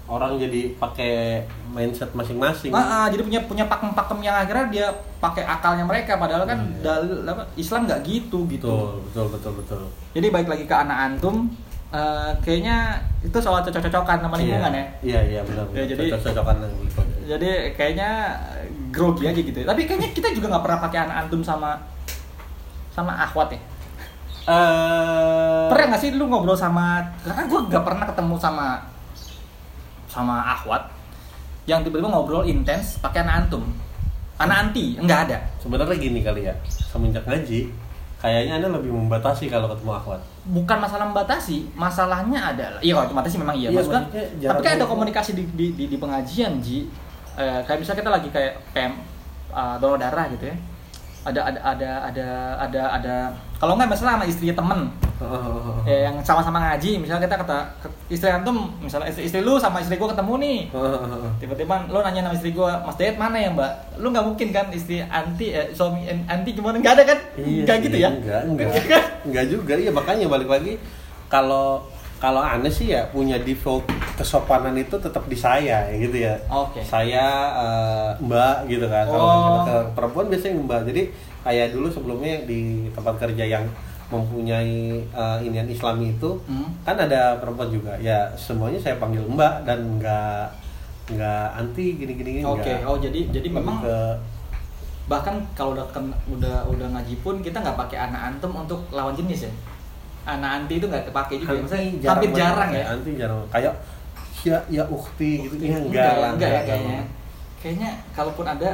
orang 0.05 0.35
jadi 0.35 0.61
pakai 0.75 1.41
mindset 1.67 2.11
masing-masing 2.11 2.69
Nah, 2.69 2.85
ah, 2.99 3.07
jadi 3.07 3.23
punya 3.23 3.39
punya 3.41 3.65
pakem-pakem 3.65 4.19
yang 4.21 4.35
akhirnya 4.35 4.65
dia 4.69 4.87
pakai 5.17 5.41
akalnya 5.41 5.81
mereka 5.81 6.15
padahal 6.15 6.43
kan 6.43 6.59
Iya. 6.59 6.83
dalil 6.83 7.23
apa 7.23 7.41
Islam 7.55 7.87
nggak 7.87 8.01
gitu 8.03 8.45
gitu. 8.45 8.67
betul 8.67 8.99
betul 9.01 9.25
betul 9.31 9.51
betul 9.55 9.81
Jadi 10.11 10.27
baik 10.29 10.47
lagi 10.47 10.65
ke 10.65 10.75
anak 10.75 10.97
antum 11.09 11.49
eh, 11.89 12.31
kayaknya 12.39 12.93
itu 13.21 13.37
soal 13.37 13.61
cocok-cocokan 13.61 14.17
sama 14.19 14.35
lingkungan 14.35 14.71
ya. 14.71 14.85
iya 15.01 15.19
iya 15.23 15.41
benar 15.41 15.65
Ya, 15.71 15.83
jadi- 15.87 16.11
cocok-cocokan 16.11 16.55
gitu. 16.83 17.01
Jadi 17.25 17.49
kayaknya 17.73 18.09
grogi 18.89 19.23
aja 19.23 19.39
gitu. 19.39 19.57
ya. 19.57 19.65
Tapi 19.65 19.81
kayaknya 19.83 20.09
kita 20.11 20.27
juga 20.29 20.51
nggak 20.51 20.63
pernah 20.63 20.79
pakai 20.83 20.99
anak 21.01 21.15
antum 21.23 21.41
sama 21.41 21.79
sama 22.89 23.13
akhwat 23.15 23.49
ya. 23.49 23.59
Eh 24.43 25.65
Pernah 25.71 25.85
nggak 25.93 26.01
sih 26.01 26.09
lu 26.13 26.27
ngobrol 26.27 26.57
sama 26.57 27.01
karena 27.23 27.43
gue 27.47 27.59
nggak 27.71 27.83
pernah 27.83 28.05
ketemu 28.07 28.35
sama 28.37 28.67
sama 30.11 30.45
akhwat 30.45 30.93
yang 31.65 31.81
tiba-tiba 31.81 32.11
ngobrol 32.11 32.43
intens 32.43 32.99
pakai 32.99 33.23
anak 33.23 33.47
antum. 33.47 33.63
Anak 34.37 34.69
anti 34.69 34.99
nggak 34.99 35.19
ada. 35.29 35.37
sebenarnya 35.61 35.95
gini 35.95 36.19
kali 36.19 36.49
ya 36.49 36.53
semenjak 36.67 37.23
ngaji 37.23 37.71
kayaknya 38.19 38.59
anda 38.59 38.67
lebih 38.75 38.91
membatasi 38.91 39.47
kalau 39.47 39.71
ketemu 39.71 39.91
akhwat 39.95 40.21
bukan 40.43 40.77
masalah 40.83 41.05
membatasi, 41.07 41.71
masalahnya 41.71 42.51
adalah 42.51 42.79
iya 42.83 42.99
kalau 42.99 43.15
membatasi 43.15 43.35
memang 43.39 43.55
iya, 43.55 43.71
Iya, 43.71 43.79
maksudnya, 43.79 44.03
maksudnya 44.03 44.49
tapi 44.51 44.61
kan 44.63 44.71
ada 44.75 44.87
komunikasi 44.87 45.31
di, 45.39 45.43
di, 45.55 45.65
di, 45.71 45.83
di 45.87 45.97
pengajian 45.99 46.59
ji, 46.59 46.87
Eh, 47.33 47.59
kayak 47.65 47.81
misalnya 47.81 47.99
kita 48.05 48.11
lagi 48.13 48.29
kayak 48.29 48.53
PM 48.77 48.93
uh, 49.49 49.73
donor 49.81 49.97
darah 49.97 50.29
gitu 50.29 50.53
ya, 50.53 50.55
ada 51.23 51.41
ada 51.47 51.59
ada 51.63 51.91
ada 52.11 52.27
ada 52.59 52.81
ada 52.99 53.15
kalau 53.59 53.79
nggak 53.79 53.95
masalah 53.95 54.19
sama 54.19 54.25
istrinya 54.27 54.55
temen 54.59 54.91
ya, 55.87 56.11
yang 56.11 56.15
sama-sama 56.19 56.59
ngaji, 56.59 56.99
misalnya 56.99 57.23
kita 57.23 57.47
kata 57.47 57.59
istri 58.11 58.27
antum, 58.27 58.75
misalnya 58.83 59.07
istri, 59.07 59.23
istri 59.31 59.39
lu 59.39 59.55
sama 59.55 59.79
istri 59.79 59.95
gua 59.95 60.11
ketemu 60.11 60.33
nih, 60.43 60.59
tiba-tiba 61.39 61.87
lo 61.87 62.03
nanya 62.03 62.27
sama 62.27 62.35
istri 62.35 62.51
gua, 62.51 62.83
Mas 62.83 62.99
Dayat 62.99 63.15
mana 63.15 63.39
ya 63.39 63.49
mbak? 63.55 63.71
Lu 64.03 64.11
nggak 64.11 64.25
mungkin 64.25 64.51
kan 64.51 64.67
istri 64.75 64.99
anti 64.99 65.55
eh, 65.55 65.71
suami 65.71 66.03
anti 66.27 66.49
gimana? 66.51 66.75
Nggak 66.75 66.93
ada 66.99 67.03
kan? 67.15 67.19
Iya 67.39 67.61
Nggak 67.63 67.77
gitu 67.87 67.97
ya? 68.03 68.09
Enggak, 68.11 68.41
enggak. 68.51 68.67
Iya 68.67 68.83
kan? 68.83 69.03
enggak 69.23 69.45
juga. 69.47 69.73
Iya, 69.79 69.91
makanya 69.95 70.25
balik 70.27 70.49
lagi 70.51 70.73
kalau 71.31 71.87
kalau 72.23 72.39
aneh 72.39 72.71
sih 72.71 72.87
ya 72.87 73.03
punya 73.05 73.35
default 73.37 73.83
kesopanan 74.15 74.71
itu 74.73 74.95
tetap 74.95 75.27
di 75.27 75.35
saya 75.35 75.83
ya 75.83 75.99
gitu 75.99 76.23
ya. 76.23 76.39
Oke. 76.47 76.79
Saya 76.81 77.25
eh, 77.53 78.09
Mbak 78.17 78.57
gitu 78.65 78.87
kan. 78.87 79.03
Kalau 79.05 79.27
Oh. 79.27 79.59
ke 79.61 79.75
perempuan 79.91 80.31
biasanya 80.31 80.55
Mbak. 80.57 80.81
Jadi 80.87 81.01
kayak 81.43 81.67
dulu 81.69 81.91
sebelumnya 81.91 82.39
di 82.41 82.61
tempat 82.89 83.19
kerja 83.19 83.43
yang 83.43 83.67
mempunyai 84.07 84.73
eh, 85.03 85.37
inian 85.41 85.67
Islami 85.67 86.13
itu 86.13 86.31
Hmm. 86.45 86.71
kan 86.81 86.95
ada 86.95 87.35
perempuan 87.35 87.67
juga. 87.67 87.99
Ya 87.99 88.31
semuanya 88.35 88.79
saya 88.79 88.95
panggil 88.95 89.27
Mbak 89.27 89.67
dan 89.67 89.79
nggak 89.93 90.43
nggak 91.11 91.45
anti 91.53 91.99
gini-gini 91.99 92.39
Oke, 92.41 92.63
nggak. 92.63 92.87
oh 92.87 92.95
jadi 92.95 93.19
jadi 93.29 93.51
memang 93.51 93.83
ke 93.83 93.95
bahkan 95.03 95.35
kalau 95.51 95.75
udah 95.75 95.83
ken- 95.91 96.15
udah 96.31 96.63
udah 96.65 96.87
ngaji 96.89 97.19
pun 97.19 97.35
kita 97.37 97.59
nggak 97.59 97.75
pakai 97.77 97.99
anak 98.01 98.31
antum 98.31 98.55
untuk 98.55 98.79
lawan 98.89 99.11
jenis 99.11 99.43
ya. 99.43 99.53
Anak 100.23 100.49
anti 100.57 100.73
itu 100.79 100.85
nggak 100.87 101.03
kepake 101.11 101.33
juga. 101.37 101.53
Maksudnya 101.57 101.83
anti 101.83 102.05
hampir 102.05 102.29
banget 102.31 102.39
jarang 102.39 102.69
ya. 102.71 102.83
Anti 102.87 103.11
jarang. 103.15 103.39
Kayak 103.51 103.73
ya 104.43 104.57
ya 104.67 104.83
ukti 104.87 105.31
gitu. 105.47 105.53
Ya 105.59 105.77
enggak, 105.77 106.11
enggak 106.11 106.31
enggak 106.35 106.49
ya 106.49 106.61
kayaknya. 106.63 107.01
Kayaknya 107.59 107.89
kalaupun 108.11 108.45
ada 108.45 108.69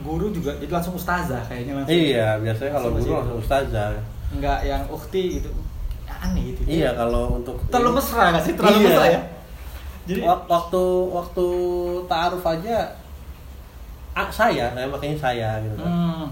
guru 0.00 0.26
juga 0.30 0.50
jadi 0.56 0.72
langsung 0.72 0.94
ustazah 0.94 1.42
kayaknya 1.46 1.72
langsung. 1.78 1.94
Iya, 1.94 2.28
biasanya 2.38 2.70
kalau 2.72 2.88
guru 2.94 3.10
langsung 3.12 3.38
ustazah. 3.38 3.88
Enggak 4.32 4.58
yang 4.64 4.82
ukti 4.88 5.22
gitu. 5.38 5.50
Aneh 6.22 6.54
gitu. 6.54 6.60
Iya, 6.66 6.94
kalau 6.94 7.36
untuk 7.36 7.58
Terlalu 7.66 7.98
mesra 7.98 8.30
nggak 8.30 8.42
sih? 8.42 8.54
Terlalu 8.54 8.78
Iya. 8.78 8.86
mesra 8.86 9.06
ya. 9.06 9.20
Jadi 10.02 10.20
Wak- 10.22 10.46
waktu 10.50 10.82
waktu 11.14 11.46
taaruf 12.06 12.42
aja 12.42 12.76
ah, 14.12 14.28
saya, 14.28 14.66
saya 14.70 14.86
makanya 14.86 15.16
saya 15.16 15.48
gitu 15.62 15.78
kan. 15.78 15.86
hmm, 15.88 16.24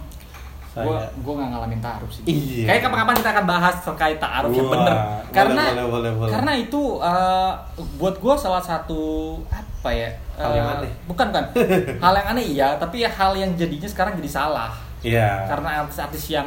Gua 0.73 1.03
gua 1.19 1.33
nggak 1.35 1.51
ngalamin 1.51 1.81
taaruf 1.81 2.11
sih. 2.11 2.23
Iya. 2.23 2.65
Kayak 2.65 2.81
kapan-kapan 2.85 3.15
kita 3.17 3.31
akan 3.33 3.45
bahas 3.45 3.75
terkait 3.81 4.19
taaruf 4.19 4.51
yang 4.51 4.69
bener. 4.69 4.95
boleh, 4.95 5.31
Karena 5.31 5.63
boleh, 5.67 5.87
boleh, 5.89 6.11
boleh. 6.15 6.31
karena 6.31 6.53
itu 6.55 6.83
eh, 6.97 7.53
buat 7.97 8.15
gua 8.17 8.35
salah 8.35 8.63
satu 8.63 9.01
apa 9.47 9.91
ya? 9.91 10.09
Hal 10.37 10.51
yang 10.53 10.67
eh, 10.67 10.75
aneh. 10.79 10.93
Bukan 11.05 11.27
kan? 11.29 11.45
hal 12.05 12.13
yang 12.15 12.29
aneh 12.29 12.45
iya, 12.47 12.69
tapi 12.77 13.01
ya 13.01 13.11
hal 13.11 13.35
yang 13.35 13.51
jadinya 13.55 13.87
sekarang 13.87 14.15
jadi 14.15 14.31
salah. 14.31 14.71
Iya. 15.01 15.49
Karena 15.49 15.83
artis-artis 15.83 16.25
yang 16.29 16.47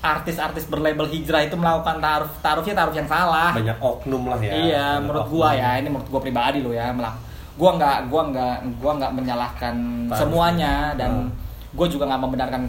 artis-artis 0.00 0.64
berlabel 0.64 1.04
hijrah 1.06 1.42
itu 1.42 1.52
melakukan 1.54 1.98
taaruf 1.98 2.30
taarufnya 2.40 2.72
taaruf 2.72 2.94
yang 2.94 3.04
salah. 3.04 3.50
banyak 3.50 3.76
oknum 3.76 4.22
lah 4.26 4.38
ya. 4.38 4.52
Iya, 4.54 4.86
Banyak 4.86 5.00
menurut 5.02 5.22
oknum. 5.22 5.34
gua 5.36 5.48
ya, 5.52 5.70
ini 5.76 5.88
menurut 5.88 6.08
gua 6.08 6.20
pribadi 6.20 6.58
loh 6.60 6.72
ya, 6.72 6.88
melak. 6.88 7.16
Gua 7.58 7.70
nggak, 7.74 7.98
gua 8.06 8.22
nggak, 8.26 8.56
gua 8.78 8.92
nggak 8.96 9.12
menyalahkan 9.12 9.74
Taaruf. 10.06 10.16
semuanya 10.16 10.94
dan 10.94 11.26
Hmm. 11.26 11.34
gua 11.72 11.84
juga 11.84 12.06
nggak 12.06 12.22
membenarkan 12.22 12.62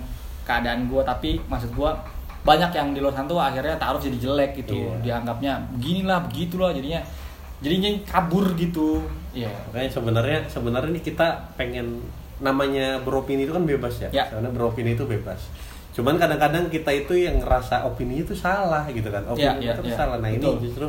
keadaan 0.44 0.86
gua, 0.86 1.02
tapi 1.02 1.38
maksud 1.46 1.72
gua 1.72 1.94
banyak 2.42 2.74
yang 2.74 2.90
di 2.92 3.00
luar 3.00 3.14
sana 3.14 3.30
tuh 3.30 3.38
akhirnya 3.38 3.78
taruh 3.78 4.02
jadi 4.02 4.18
jelek 4.18 4.66
gitu, 4.66 4.74
Iya. 4.74 4.98
dianggapnya 5.06 5.54
beginilah, 5.78 6.20
begitulah, 6.26 6.74
jadinya, 6.74 6.98
jadinya 7.62 7.90
kabur 8.10 8.50
gitu. 8.58 9.06
Iya. 9.32 9.54
Makanya 9.70 9.90
sebenarnya 9.94 10.40
sebenarnya 10.50 10.90
ini 10.90 11.02
kita 11.02 11.28
pengen 11.54 12.02
namanya 12.42 12.98
beropini 13.06 13.46
itu 13.46 13.54
kan 13.54 13.62
bebas 13.70 14.02
ya. 14.02 14.10
Ya. 14.10 14.26
Karena 14.26 14.50
beropini 14.50 14.98
itu 14.98 15.06
bebas. 15.06 15.38
Cuman 15.94 16.18
kadang-kadang 16.18 16.66
kita 16.74 16.90
itu 16.90 17.14
yang 17.14 17.38
ngerasa 17.38 17.86
opini 17.86 18.26
itu 18.26 18.34
salah 18.34 18.90
gitu 18.90 19.14
kan. 19.14 19.22
Opini 19.30 19.46
Ya, 19.46 19.54
ya, 19.62 19.74
itu 19.78 19.94
ya. 19.94 19.98
salah. 20.02 20.18
Nah, 20.18 20.34
Betul. 20.34 20.58
ini 20.58 20.66
justru 20.66 20.88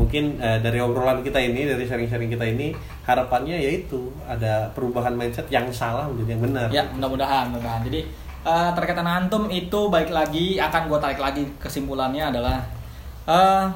mungkin 0.00 0.40
eh, 0.40 0.58
dari 0.64 0.80
obrolan 0.80 1.20
kita 1.20 1.36
ini, 1.36 1.68
dari 1.68 1.84
sharing-sharing 1.84 2.32
kita 2.32 2.46
ini 2.48 2.72
harapannya 3.04 3.58
yaitu 3.60 4.08
ada 4.24 4.72
perubahan 4.72 5.12
mindset 5.12 5.44
yang 5.52 5.68
salah 5.68 6.08
menjadi 6.08 6.30
yang 6.32 6.42
benar. 6.48 6.66
Ya, 6.72 6.84
mudah-mudahan, 6.88 7.52
mudah-mudahan. 7.52 7.84
Jadi 7.84 8.00
eh, 8.46 8.70
terkait 8.72 8.94
anak 8.96 9.14
antum 9.20 9.50
itu 9.50 9.80
baik 9.86 10.08
lagi 10.08 10.56
akan 10.56 10.86
gua 10.86 10.98
tarik 10.98 11.18
lagi 11.18 11.42
kesimpulannya 11.56 12.30
adalah 12.30 12.62
eh 13.24 13.66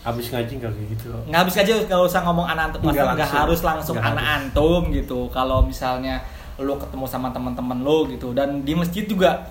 Habis 0.00 0.28
ngaji 0.28 0.52
nggak 0.54 0.68
kayak 0.70 0.88
gitu. 0.92 1.08
nggak 1.24 1.40
habis 1.40 1.56
aja 1.56 1.74
kalau 1.84 2.04
usah 2.04 2.20
ngomong 2.22 2.44
anak 2.46 2.68
antum 2.68 2.78
Nggak 2.82 2.92
nggak 2.92 3.04
nggak 3.08 3.16
langsung. 3.24 3.40
harus 3.40 3.60
langsung 3.62 3.96
Nggak 3.96 4.10
anak 4.10 4.20
harus. 4.22 4.36
antum 4.38 4.82
gitu 4.90 5.18
kalau 5.28 5.58
misalnya 5.62 6.20
lo 6.56 6.76
ketemu 6.76 7.04
sama 7.04 7.28
teman-teman 7.28 7.78
lo 7.80 8.06
gitu 8.06 8.30
dan 8.30 8.60
di 8.60 8.72
masjid 8.72 9.02
juga 9.04 9.42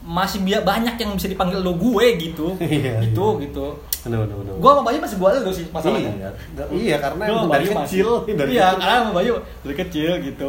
masih 0.00 0.40
banyak 0.40 0.96
yang 0.96 1.12
bisa 1.12 1.26
dipanggil 1.26 1.58
lo 1.58 1.76
gue 1.76 2.06
gitu 2.18 2.56
Iya, 2.62 3.04
gitu 3.04 3.36
iya. 3.36 3.44
gitu 3.44 3.66
Benar, 4.00 4.24
benar, 4.24 4.36
benar. 4.38 4.52
gue 4.56 4.70
sama 4.70 4.82
Bayu 4.82 4.98
masih 4.98 5.16
gue 5.18 5.30
lo 5.36 5.52
sih 5.52 5.66
masalahnya 5.68 6.12
Iya, 6.16 6.30
iya 6.70 6.96
karena 6.96 7.22
Gua 7.26 7.36
sama 7.36 7.50
dari 7.50 7.60
Bayu 7.60 7.70
kecil, 7.76 8.08
masih- 8.08 8.36
dari 8.38 8.50
iya 8.50 8.64
kecil. 8.64 8.78
karena 8.80 8.94
sama 8.96 9.12
Bayu 9.12 9.34
dari 9.60 9.74
kecil 9.76 10.10
gitu 10.22 10.44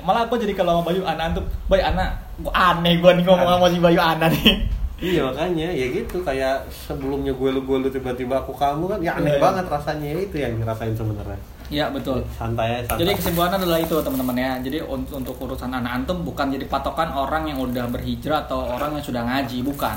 malah 0.00 0.20
aku 0.22 0.34
jadi 0.38 0.52
kalau 0.54 0.72
sama 0.72 0.84
Bayu 0.86 1.02
anak 1.02 1.24
antum 1.28 1.44
Bayu 1.66 1.82
anak 1.84 2.08
aneh 2.46 2.94
gue 2.96 3.10
nih 3.12 3.24
ngomong 3.24 3.48
sama 3.48 3.66
si 3.66 3.78
Bayu 3.78 3.96
anak 3.96 4.30
nih 4.32 4.56
Iya 4.96 5.28
makanya 5.28 5.68
ya 5.68 5.92
gitu 5.92 6.24
kayak 6.24 6.64
sebelumnya 6.72 7.28
gue 7.30 7.48
lu 7.52 7.60
gue 7.62 7.76
lu 7.78 7.88
tiba-tiba 7.88 8.40
aku 8.40 8.56
kamu 8.56 8.88
kan 8.88 8.98
ya 8.98 9.12
aneh 9.14 9.36
Iya. 9.36 9.44
banget 9.44 9.64
rasanya 9.68 10.08
ya 10.08 10.20
itu 10.24 10.36
yang 10.40 10.56
dirasain 10.56 10.96
sebenarnya. 10.96 11.36
Iya 11.68 11.92
betul 11.92 12.24
Santai 12.32 12.80
aja. 12.80 12.88
santai. 12.88 13.04
Jadi 13.04 13.10
kesimpulannya 13.14 13.60
adalah 13.60 13.76
itu 13.76 13.92
teman-teman 13.92 14.36
ya. 14.36 14.52
Jadi 14.56 14.78
untuk, 14.80 15.20
untuk 15.20 15.36
urusan 15.36 15.68
anak 15.68 16.00
antum 16.00 16.24
bukan 16.24 16.48
jadi 16.48 16.64
patokan 16.64 17.12
orang 17.12 17.44
yang 17.44 17.60
udah 17.60 17.92
berhijrah 17.92 18.48
atau 18.48 18.72
orang 18.72 18.96
yang 18.96 19.04
sudah 19.04 19.20
ngaji, 19.20 19.60
bukan. 19.60 19.96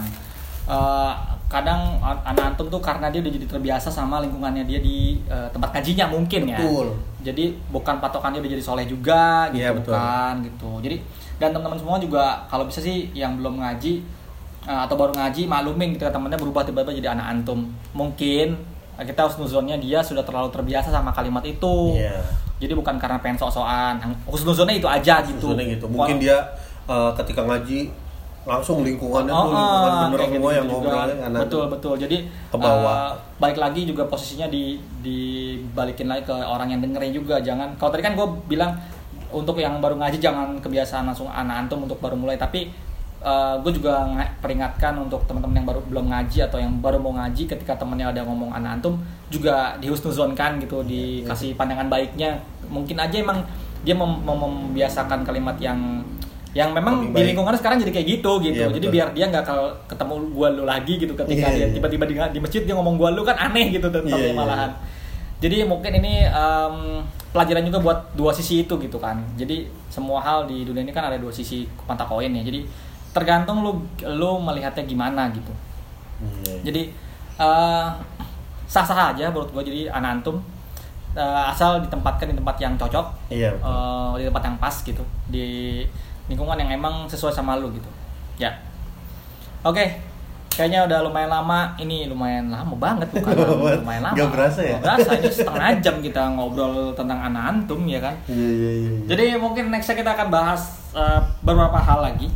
Eh, 0.68 1.12
kadang 1.48 1.96
anak 2.04 2.44
antum 2.54 2.68
tuh 2.68 2.78
karena 2.78 3.08
dia 3.08 3.24
udah 3.24 3.32
jadi 3.32 3.48
terbiasa 3.48 3.88
sama 3.88 4.20
lingkungannya 4.20 4.68
dia 4.68 4.78
di 4.78 5.16
eh, 5.26 5.48
tempat 5.50 5.80
ngajinya 5.80 6.12
mungkin 6.12 6.42
ya. 6.44 6.60
Betul. 6.60 6.88
Jadi 7.24 7.46
bukan 7.72 7.96
patokannya 7.98 8.44
udah 8.44 8.52
jadi 8.52 8.62
soleh 8.62 8.84
juga 8.84 9.48
gitu 9.50 9.64
Iya, 9.64 9.72
betul. 9.72 9.96
bukan 9.96 10.34
gitu. 10.44 10.72
Jadi 10.84 10.98
dan 11.40 11.50
teman-teman 11.50 11.80
semua 11.80 11.98
juga 11.98 12.24
kalau 12.46 12.64
bisa 12.64 12.80
sih 12.80 13.10
yang 13.12 13.36
belum 13.36 13.58
ngaji 13.58 14.04
eh, 14.64 14.82
atau 14.84 14.94
baru 14.94 15.12
ngaji 15.14 15.48
maklumin 15.48 15.96
ketika 15.96 16.12
temannya 16.12 16.36
berubah 16.36 16.62
tiba-tiba 16.62 16.92
jadi 16.94 17.10
anak 17.12 17.26
antum. 17.34 17.66
Mungkin 17.92 18.60
eh, 18.96 19.04
kita 19.04 19.26
harus 19.26 19.36
nuzonnya 19.36 19.76
dia 19.76 20.00
sudah 20.00 20.22
terlalu 20.22 20.52
terbiasa 20.52 20.90
sama 20.90 21.10
kalimat 21.10 21.42
itu. 21.42 21.96
Iya. 21.96 22.20
Jadi 22.60 22.76
bukan 22.76 23.00
karena 23.00 23.16
pengen 23.18 23.40
sok-sokan. 23.40 24.04
Husnuzonnya 24.28 24.76
itu 24.76 24.86
aja 24.86 25.24
gitu. 25.24 25.56
Gitu. 25.56 25.86
Mungkin 25.88 26.20
dia 26.20 26.44
eh, 26.86 27.12
ketika 27.16 27.42
ngaji 27.42 27.88
langsung 28.40 28.82
lingkungannya 28.82 29.30
Oh, 29.30 29.46
tuh 29.46 29.52
lingkungan 29.52 29.92
oh, 29.92 30.00
bener 30.02 30.18
kayak 30.18 30.32
semua 30.32 30.40
gitu 30.42 30.58
yang 30.58 30.66
juga. 30.66 30.74
ngobrolnya 30.74 31.16
anak 31.22 31.40
betul 31.44 31.64
betul 31.70 31.94
jadi 32.00 32.18
Ke 32.50 32.58
bawah. 32.58 32.98
eh, 32.98 33.12
balik 33.38 33.58
lagi 33.60 33.82
juga 33.84 34.04
posisinya 34.08 34.48
di 34.48 34.80
dibalikin 35.04 36.08
lagi 36.08 36.24
ke 36.24 36.34
orang 36.34 36.72
yang 36.72 36.82
dengerin 36.82 37.14
juga 37.14 37.36
jangan 37.40 37.76
kalau 37.76 37.92
tadi 37.92 38.02
kan 38.02 38.16
gue 38.16 38.28
bilang 38.48 38.74
untuk 39.32 39.56
yang 39.56 39.78
baru 39.78 39.96
ngaji 39.96 40.18
jangan 40.18 40.58
kebiasaan 40.58 41.06
langsung 41.06 41.28
anak 41.28 41.66
antum 41.66 41.82
untuk 41.82 41.98
baru 41.98 42.14
mulai 42.14 42.36
tapi 42.36 42.70
gue 43.60 43.72
juga 43.74 44.00
nga- 44.08 44.32
peringatkan 44.40 44.96
untuk 44.96 45.20
teman-teman 45.26 45.52
yang 45.54 45.68
baru 45.68 45.84
belum 45.84 46.06
ngaji 46.08 46.40
atau 46.42 46.56
yang 46.56 46.80
baru 46.80 46.98
mau 46.98 47.12
ngaji 47.14 47.46
ketika 47.46 47.76
temennya 47.76 48.10
ada 48.10 48.24
ngomong 48.24 48.48
anak 48.50 48.80
antum 48.80 48.96
juga 49.28 49.76
dihusnuzonkan 49.78 50.56
gitu 50.60 50.80
Iya, 50.80 50.88
dikasih 51.28 51.52
pandangan 51.54 51.88
baiknya 51.88 52.40
mungkin 52.66 52.96
aja 52.96 53.20
emang 53.20 53.44
dia 53.80 53.92
mem- 53.92 54.24
mem- 54.24 54.40
membiasakan 54.40 55.22
kalimat 55.22 55.56
yang 55.58 56.00
yang 56.50 56.72
memang 56.72 57.12
di 57.12 57.22
lingkungan 57.26 57.54
sekarang 57.54 57.78
jadi 57.78 57.92
kayak 57.94 58.08
gitu 58.10 58.32
gitu 58.40 58.64
Iya, 58.64 58.72
jadi 58.72 58.88
betul. 58.88 58.96
biar 58.96 59.08
dia 59.12 59.26
nggak 59.28 59.44
kalau 59.44 59.68
ketemu 59.86 60.14
gua 60.32 60.48
lu 60.50 60.64
lagi 60.64 60.94
gitu 60.96 61.12
ketika 61.14 61.46
Iya, 61.46 61.54
dia 61.54 61.60
iya. 61.62 61.76
tiba-tiba 61.76 62.04
di, 62.06 62.16
di 62.16 62.40
masjid 62.40 62.62
dia 62.64 62.74
ngomong 62.74 62.96
gua 62.96 63.12
lu 63.12 63.22
kan 63.22 63.36
aneh 63.38 63.68
gitu 63.70 63.86
tetap 63.86 64.08
Iya, 64.08 64.16
iya. 64.16 64.34
malahan 64.34 64.72
jadi 65.38 65.64
mungkin 65.66 65.92
ini 65.94 66.24
em, 66.24 66.76
pelajaran 67.30 67.62
juga 67.62 67.80
buat 67.80 68.00
dua 68.18 68.34
sisi 68.34 68.66
itu 68.66 68.74
gitu 68.78 68.98
kan. 68.98 69.22
Jadi 69.38 69.70
semua 69.88 70.18
hal 70.20 70.50
di 70.50 70.66
dunia 70.66 70.82
ini 70.82 70.90
kan 70.90 71.06
ada 71.06 71.18
dua 71.22 71.30
sisi 71.30 71.66
mata 71.86 72.02
koin 72.04 72.34
ya. 72.34 72.42
Jadi 72.42 72.66
tergantung 73.14 73.62
lu 73.62 73.82
lu 74.06 74.32
melihatnya 74.42 74.86
gimana 74.86 75.30
gitu. 75.34 75.54
Iya. 76.20 76.68
jadi 76.68 76.82
eh, 77.40 77.88
sah-sah 78.68 79.16
aja 79.16 79.32
menurut 79.32 79.50
gua. 79.56 79.64
Jadi 79.64 79.88
anak 79.88 80.20
antum 80.20 80.42
eh, 81.16 81.44
asal 81.48 81.80
ditempatkan 81.80 82.30
di 82.30 82.36
tempat 82.36 82.56
yang 82.60 82.74
cocok 82.76 83.08
Iya. 83.32 83.56
betul. 83.56 83.70
eh, 83.70 84.12
di 84.20 84.26
tempat 84.28 84.44
yang 84.50 84.58
pas 84.58 84.76
gitu. 84.84 85.04
Di 85.30 85.46
lingkungan 86.28 86.58
yang 86.60 86.70
emang 86.76 87.08
sesuai 87.08 87.32
sama 87.32 87.56
lu 87.58 87.70
gitu. 87.72 87.88
Ya. 88.38 88.52
Oke 89.64 90.09
kayaknya 90.60 90.80
udah 90.92 91.00
lumayan 91.08 91.32
lama 91.32 91.60
ini 91.80 92.12
lumayan 92.12 92.52
lama 92.52 92.76
banget 92.76 93.08
bukan 93.16 93.32
lumayan 93.80 94.04
lama 94.04 94.16
Nggak 94.20 94.30
berasa 94.36 94.60
ya? 94.60 94.76
Nggak 94.76 94.84
berasa 94.84 95.12
ini 95.16 95.30
setengah 95.32 95.70
jam 95.80 95.96
kita 96.04 96.22
ngobrol 96.36 96.92
tentang 96.92 97.20
anak 97.32 97.44
antum 97.56 97.88
ya 97.88 98.04
kan 98.04 98.16
Iya 98.28 98.36
iya 98.36 98.72
iya. 98.76 98.92
iya. 98.92 99.08
jadi 99.08 99.24
mungkin 99.40 99.72
nextnya 99.72 99.96
kita 100.04 100.12
akan 100.20 100.28
bahas 100.28 100.92
eh, 100.92 101.20
beberapa 101.40 101.80
hal 101.80 102.04
lagi 102.04 102.28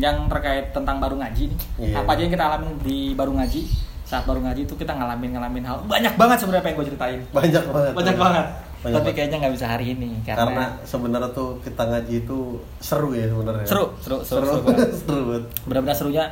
yang 0.00 0.30
terkait 0.32 0.72
tentang 0.72 0.96
baru 1.02 1.18
ngaji 1.18 1.50
nih. 1.50 1.58
Iya. 1.82 1.94
Apa 2.00 2.16
aja 2.16 2.20
yang 2.24 2.32
kita 2.32 2.44
alami 2.46 2.68
di 2.80 2.98
baru 3.12 3.32
ngaji? 3.36 3.60
Saat 4.06 4.24
baru 4.26 4.40
ngaji 4.42 4.66
itu 4.66 4.74
kita 4.74 4.96
ngalamin 4.96 5.30
ngalamin 5.36 5.64
hal 5.66 5.76
banyak 5.86 6.14
banget 6.16 6.36
sebenarnya 6.42 6.64
pengen 6.64 6.76
gue 6.80 6.86
ceritain. 6.88 7.20
banyak 7.30 7.64
banget. 7.68 7.92
Banyak 7.94 8.16
banget. 8.16 8.46
Banyak 8.80 8.96
Tapi 8.96 9.10
kayaknya 9.12 9.36
nggak 9.44 9.54
bisa 9.60 9.66
hari 9.68 9.92
ini 9.92 10.24
karena, 10.24 10.40
karena, 10.40 10.64
sebenarnya 10.88 11.30
tuh 11.36 11.60
kita 11.60 11.84
ngaji 11.84 12.14
itu 12.24 12.38
seru 12.80 13.12
ya 13.12 13.28
sebenarnya. 13.28 13.66
Seru, 13.68 13.84
seru, 14.00 14.18
seru, 14.24 14.40
seru, 14.40 14.46
seru 14.48 14.60
banget. 14.64 14.88
seru 15.04 15.22
banget. 15.28 15.44
benar-benar 15.68 15.96
serunya 16.00 16.24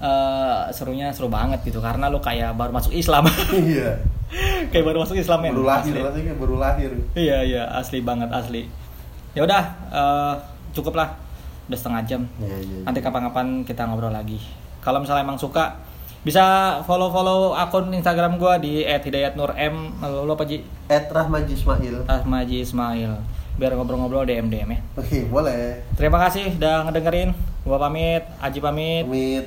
eh, 0.00 0.60
serunya 0.72 1.08
seru 1.12 1.32
banget 1.32 1.60
gitu 1.64 1.80
karena 1.80 2.08
lu 2.12 2.20
kayak 2.20 2.52
baru 2.56 2.72
masuk 2.72 2.92
Islam. 2.92 3.28
Iya. 3.52 3.96
kayak 4.74 4.84
baru 4.84 4.98
masuk 5.06 5.16
Islam 5.16 5.38
men. 5.42 5.54
Baru 5.54 5.66
lahir 5.70 5.92
Asli. 5.94 6.00
rasanya 6.02 6.34
baru 6.34 6.54
lahir. 6.58 6.90
Iya 7.14 7.38
iya 7.46 7.62
asli 7.78 8.02
banget 8.02 8.28
asli. 8.32 8.66
Ya 9.32 9.44
udah 9.46 9.62
eh, 9.92 10.34
cukup 10.74 10.98
lah 10.98 11.14
udah 11.66 11.78
setengah 11.78 12.02
jam. 12.06 12.22
Iya 12.42 12.56
iya. 12.62 12.78
Nanti 12.84 12.98
kapan-kapan 13.00 13.62
kita 13.64 13.86
ngobrol 13.86 14.12
lagi. 14.12 14.38
Kalau 14.82 15.02
misalnya 15.02 15.26
emang 15.26 15.40
suka 15.40 15.82
Bisa 16.26 16.42
follow-follow 16.82 17.54
akun 17.54 17.94
Instagram 17.94 18.34
gua 18.34 18.58
di 18.58 18.82
@hidayatnurm. 18.82 20.02
Lalu 20.02 20.30
apa 20.34 20.42
Ji? 20.42 20.58
Ed 20.90 21.06
Rahmaji 21.06 21.54
Ismail 21.54 22.02
Ahmaji 22.10 22.66
Ismail. 22.66 23.14
Biar 23.54 23.70
ngobrol-ngobrol 23.78 24.26
DM 24.26 24.50
DM 24.50 24.74
ya. 24.74 24.80
oke 24.98 25.18
boleh 25.30 25.86
Terima 25.94 26.18
kasih 26.26 26.58
udah 26.58 26.90
ngedengerin. 26.90 27.30
Gua 27.62 27.78
pamit, 27.78 28.26
Aji 28.42 28.58
pamit. 28.58 29.06
pamit 29.06 29.46